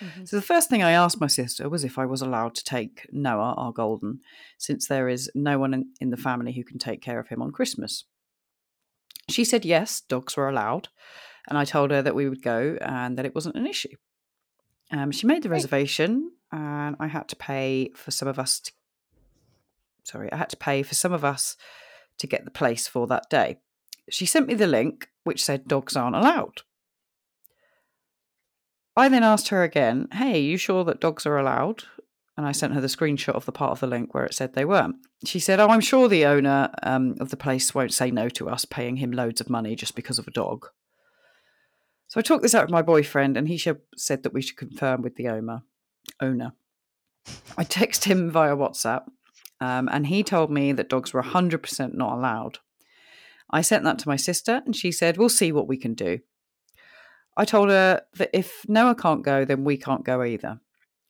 [0.00, 0.28] Mhm.
[0.28, 3.06] So the first thing I asked my sister was if I was allowed to take
[3.12, 4.20] Noah, our golden,
[4.58, 7.40] since there is no one in, in the family who can take care of him
[7.42, 8.04] on Christmas.
[9.28, 10.88] She said yes, dogs were allowed,
[11.48, 13.96] and I told her that we would go and that it wasn't an issue.
[14.92, 18.60] Um, she made the reservation, and I had to pay for some of us.
[18.60, 18.72] To,
[20.04, 21.56] sorry, I had to pay for some of us
[22.18, 23.58] to get the place for that day.
[24.10, 26.62] She sent me the link, which said dogs aren't allowed.
[28.94, 31.84] I then asked her again, "Hey, you sure that dogs are allowed?"
[32.36, 34.52] And I sent her the screenshot of the part of the link where it said
[34.52, 34.96] they weren't.
[35.24, 38.50] She said, "Oh, I'm sure the owner um, of the place won't say no to
[38.50, 40.68] us paying him loads of money just because of a dog."
[42.12, 45.00] So I talked this out with my boyfriend, and he said that we should confirm
[45.00, 45.62] with the owner.
[46.20, 46.52] Owner.
[47.56, 49.04] I texted him via WhatsApp,
[49.62, 52.58] um, and he told me that dogs were 100% not allowed.
[53.48, 56.18] I sent that to my sister, and she said, "We'll see what we can do."
[57.34, 60.60] I told her that if Noah can't go, then we can't go either.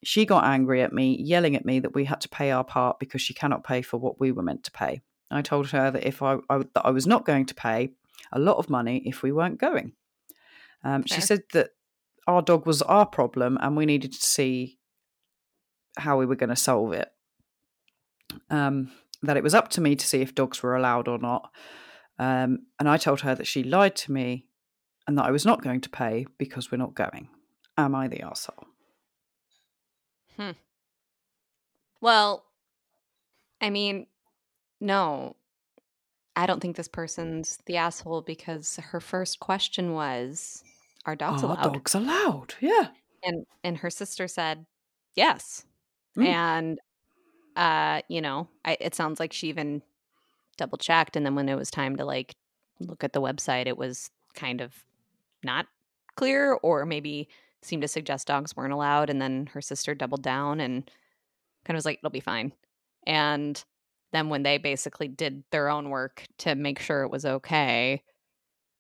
[0.05, 3.01] She got angry at me, yelling at me that we had to pay our part
[3.01, 5.03] because she cannot pay for what we were meant to pay.
[5.33, 7.91] I told her that if I, I that I was not going to pay
[8.31, 9.95] a lot of money if we weren't going.
[10.85, 11.71] Um, she said that
[12.27, 14.79] our dog was our problem and we needed to see
[15.97, 17.11] how we were going to solve it.
[18.51, 18.91] Um,
[19.23, 21.51] that it was up to me to see if dogs were allowed or not.
[22.19, 24.47] Um, and I told her that she lied to me
[25.07, 27.29] and that I was not going to pay because we're not going.
[27.77, 28.65] Am I the arsehole?
[32.01, 32.45] Well,
[33.61, 34.07] I mean,
[34.81, 35.37] no,
[36.35, 40.65] I don't think this person's the asshole because her first question was,
[41.05, 42.55] "Are dogs Are allowed?" dogs allowed?
[42.61, 42.89] Yeah.
[43.23, 44.67] And and her sister said,
[45.15, 45.65] "Yes."
[46.17, 46.27] Mm.
[46.27, 46.79] And
[47.57, 49.83] uh, you know, I, it sounds like she even
[50.57, 52.35] double checked, and then when it was time to like
[52.81, 54.85] look at the website, it was kind of
[55.45, 55.67] not
[56.17, 57.29] clear, or maybe
[57.63, 59.11] seemed to suggest dogs weren't allowed.
[59.11, 60.85] And then her sister doubled down and
[61.65, 62.53] kind of was like, "It'll be fine."
[63.07, 63.63] And
[64.13, 68.03] then when they basically did their own work to make sure it was okay,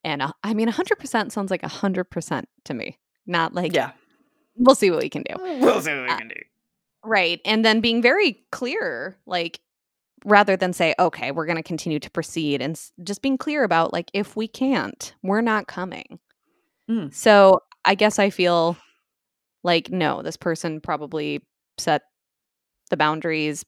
[0.05, 2.99] and uh, I mean, hundred percent sounds like hundred percent to me.
[3.27, 3.93] Not like Yeah.
[4.57, 5.35] we'll see what we can do.
[5.61, 6.41] We'll see what we Uh, can do.
[7.05, 7.41] Right.
[7.45, 9.61] And then being very clear, like
[10.25, 13.65] rather than say, okay, we're going to continue to proceed and s- just being clear
[13.65, 16.21] about like, if we can't, we're not coming.
[16.89, 17.13] Mm.
[17.13, 18.77] So I guess I feel
[19.65, 21.41] like, no, this person probably
[21.79, 22.03] set
[22.91, 23.65] the boundaries,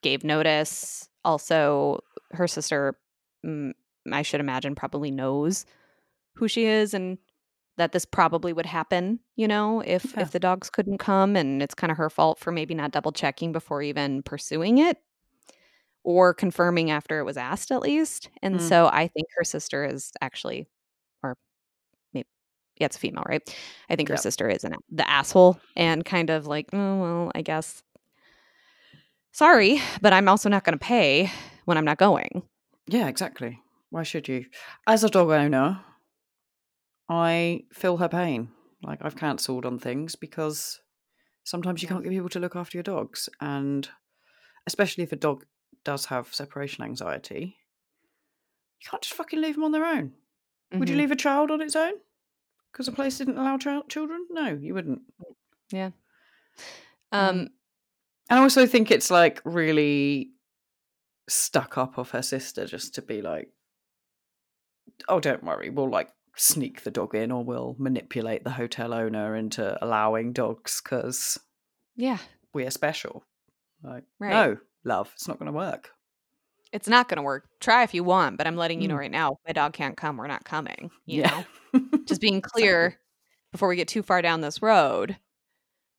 [0.00, 1.08] gave notice.
[1.24, 2.00] Also,
[2.32, 2.96] her sister,
[3.44, 3.72] mm,
[4.14, 5.64] I should imagine, probably knows
[6.36, 7.18] who she is and
[7.76, 10.22] that this probably would happen, you know, if Yeah.
[10.22, 13.12] if the dogs couldn't come and it's kind of her fault for maybe not double
[13.12, 14.98] checking before even pursuing it.
[16.04, 18.30] or confirming after it was asked at least.
[18.42, 18.62] And Mm.
[18.62, 20.66] so I think her sister is actually
[21.22, 21.36] or
[22.14, 22.26] maybe
[22.78, 23.42] yeah, it's a female, right?
[23.90, 24.22] I think her Yep.
[24.22, 27.82] sister is an the asshole and kind of like, oh well, I guess
[29.32, 31.30] sorry, but I'm also not gonna pay
[31.64, 32.42] when I'm not going.
[32.86, 33.60] Yeah, exactly.
[33.90, 34.46] Why should you?
[34.86, 35.84] As a dog owner,
[37.08, 38.50] I feel her pain.
[38.82, 40.80] Like I've cancelled on things because
[41.44, 43.88] sometimes you can't get people to look after your dogs, and
[44.66, 45.44] especially if a dog
[45.84, 47.56] does have separation anxiety,
[48.80, 50.12] you can't just fucking leave them on their own.
[50.72, 50.98] Would you Mhm.
[50.98, 51.94] leave a child on its own
[52.70, 54.26] because a place didn't allow child children?
[54.30, 55.02] No, you wouldn't.
[55.72, 55.90] Yeah.
[57.12, 57.50] Um,
[58.30, 60.32] And I also think it's like really
[61.28, 63.52] stuck up of her sister just to be like,
[65.08, 69.34] oh, don't worry, we'll like sneak the dog in or we'll manipulate the hotel owner
[69.36, 71.38] into allowing dogs because
[71.96, 72.18] yeah,
[72.54, 73.24] we're special.
[73.82, 74.30] Like, Right.
[74.30, 75.90] no, love, it's not going to work.
[76.70, 77.48] it's not gonna work.
[77.60, 78.98] Try if you want, but I'm letting you know Mm.
[78.98, 80.90] right now, my dog can't come, we're not coming.
[81.06, 81.42] You Yeah.
[81.72, 81.80] know?
[82.04, 83.00] just being clear
[83.52, 85.16] before we get too far down this road.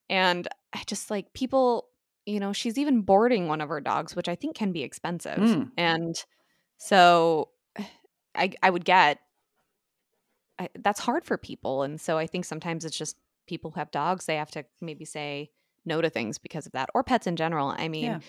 [0.10, 1.88] And I just like people,
[2.28, 5.40] you know, she's even boarding one of her dogs, which I think can be expensive.
[5.40, 5.72] Mm.
[5.78, 6.16] And
[6.78, 7.50] so
[8.36, 9.20] I I would get
[10.58, 11.84] I, that's hard for people.
[11.84, 13.18] And so I think sometimes it's just
[13.48, 15.52] people who have dogs, they have to maybe say
[15.86, 17.70] no to things because of that or pets in general.
[17.78, 18.22] I mean, Yeah.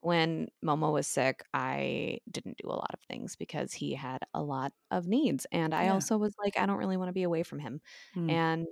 [0.00, 4.42] when Momo was sick, I didn't do a lot of things because he had a
[4.42, 5.46] lot of needs.
[5.52, 5.90] And I Yeah.
[5.90, 7.80] also was like, I don't really want to be away from him.
[8.16, 8.38] Mm.
[8.38, 8.66] And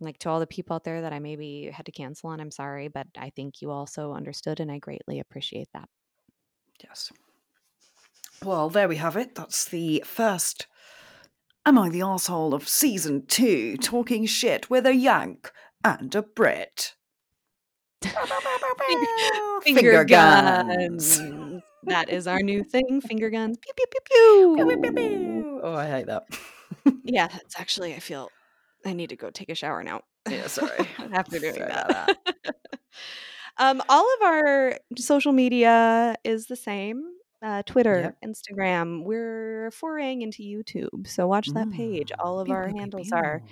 [0.00, 2.50] like to all the people out there that I maybe had to cancel on, I'm
[2.52, 5.88] sorry, but I think you also understood and I greatly appreciate that.
[6.84, 7.12] Yes.
[8.44, 9.34] Well, there we have it.
[9.34, 10.66] That's the first
[11.64, 15.52] Am I the Arsehole of season two, talking shit with a Yank
[15.84, 16.94] and a Brit.
[19.62, 21.20] Finger guns.
[21.84, 23.00] that is our new thing.
[23.00, 23.58] Finger guns.
[23.58, 24.66] Pew pew pew pew.
[24.66, 25.60] Pew, pew, pew.
[25.62, 26.24] Oh, I hate that.
[27.04, 28.28] Yeah, that's actually I feel
[28.84, 30.00] I need to go take a shower now.
[30.28, 30.88] Yeah, sorry.
[31.12, 31.90] After doing Sorry that.
[31.90, 32.16] about
[33.58, 37.04] um, all of our social media is the same.
[37.42, 39.02] Uh, Twitter, Instagram.
[39.04, 42.10] We're foraying into YouTube, so watch that page.
[42.12, 42.24] Mm.
[42.24, 43.42] All of Pew, our pew, pew, handles are.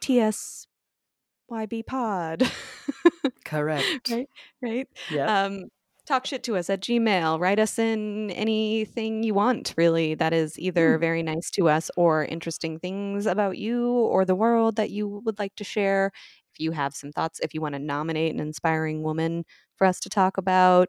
[0.00, 2.50] TSYB Pod.
[3.44, 4.10] Correct.
[4.10, 4.28] Right.
[4.62, 4.88] right?
[5.10, 5.44] Yeah.
[5.44, 5.64] Um,
[6.06, 7.40] talk shit to us at Gmail.
[7.40, 11.00] Write us in anything you want, really, that is either Hmm.
[11.00, 15.38] very nice to us or interesting things about you or the world that you would
[15.38, 16.12] like to share.
[16.54, 19.44] If you have some thoughts, if you want to nominate an inspiring woman
[19.76, 20.88] for us to talk about,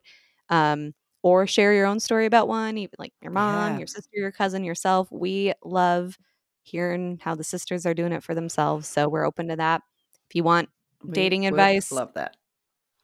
[0.50, 3.78] um, or share your own story about one, even like your mom, Yeah.
[3.80, 5.08] your sister, your cousin, yourself.
[5.12, 6.18] We love
[6.64, 8.88] hearing how the sisters are doing it for themselves.
[8.88, 9.82] So we're open to that.
[10.30, 10.70] If you want
[11.04, 11.92] We dating advice.
[11.92, 12.36] Love that.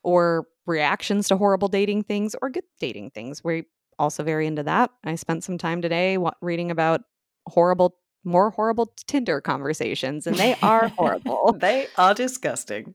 [0.03, 3.43] or reactions to horrible dating things or good dating things.
[3.43, 3.63] We're
[3.99, 4.91] also very into that.
[5.03, 7.01] I spent some time today reading about
[7.47, 11.53] horrible, more horrible Tinder conversations, and they are horrible.
[11.59, 12.93] they are disgusting.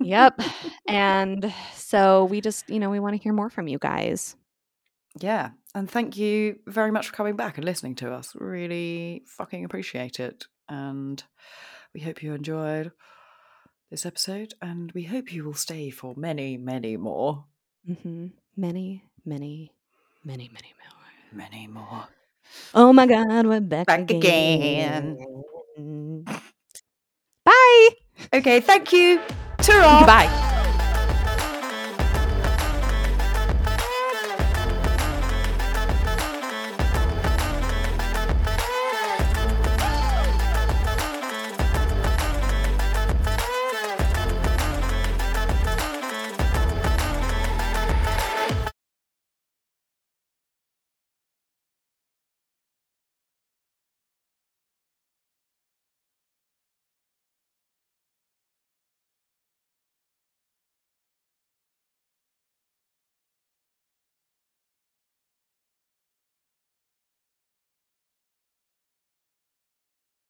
[0.00, 0.40] yep.
[0.88, 4.34] And so we just, you know, we want to hear more from you guys.
[5.18, 5.50] Yeah.
[5.74, 8.32] And thank you very much for coming back and listening to us.
[8.34, 10.46] Really fucking appreciate it.
[10.68, 11.22] And
[11.92, 12.92] we hope you enjoyed
[13.90, 14.54] this episode.
[14.62, 17.44] And we hope you will stay for many, many more.
[17.88, 18.28] Mm-hmm.
[18.56, 19.72] Many, many,
[20.24, 20.90] many, many more.
[21.32, 22.08] Many more.
[22.74, 25.16] Oh my God, we're back, Back again.
[27.44, 27.88] Bye.
[28.32, 28.60] Okay.
[28.60, 29.20] Thank you.
[29.58, 30.06] Ta-ra.
[30.06, 30.56] Bye.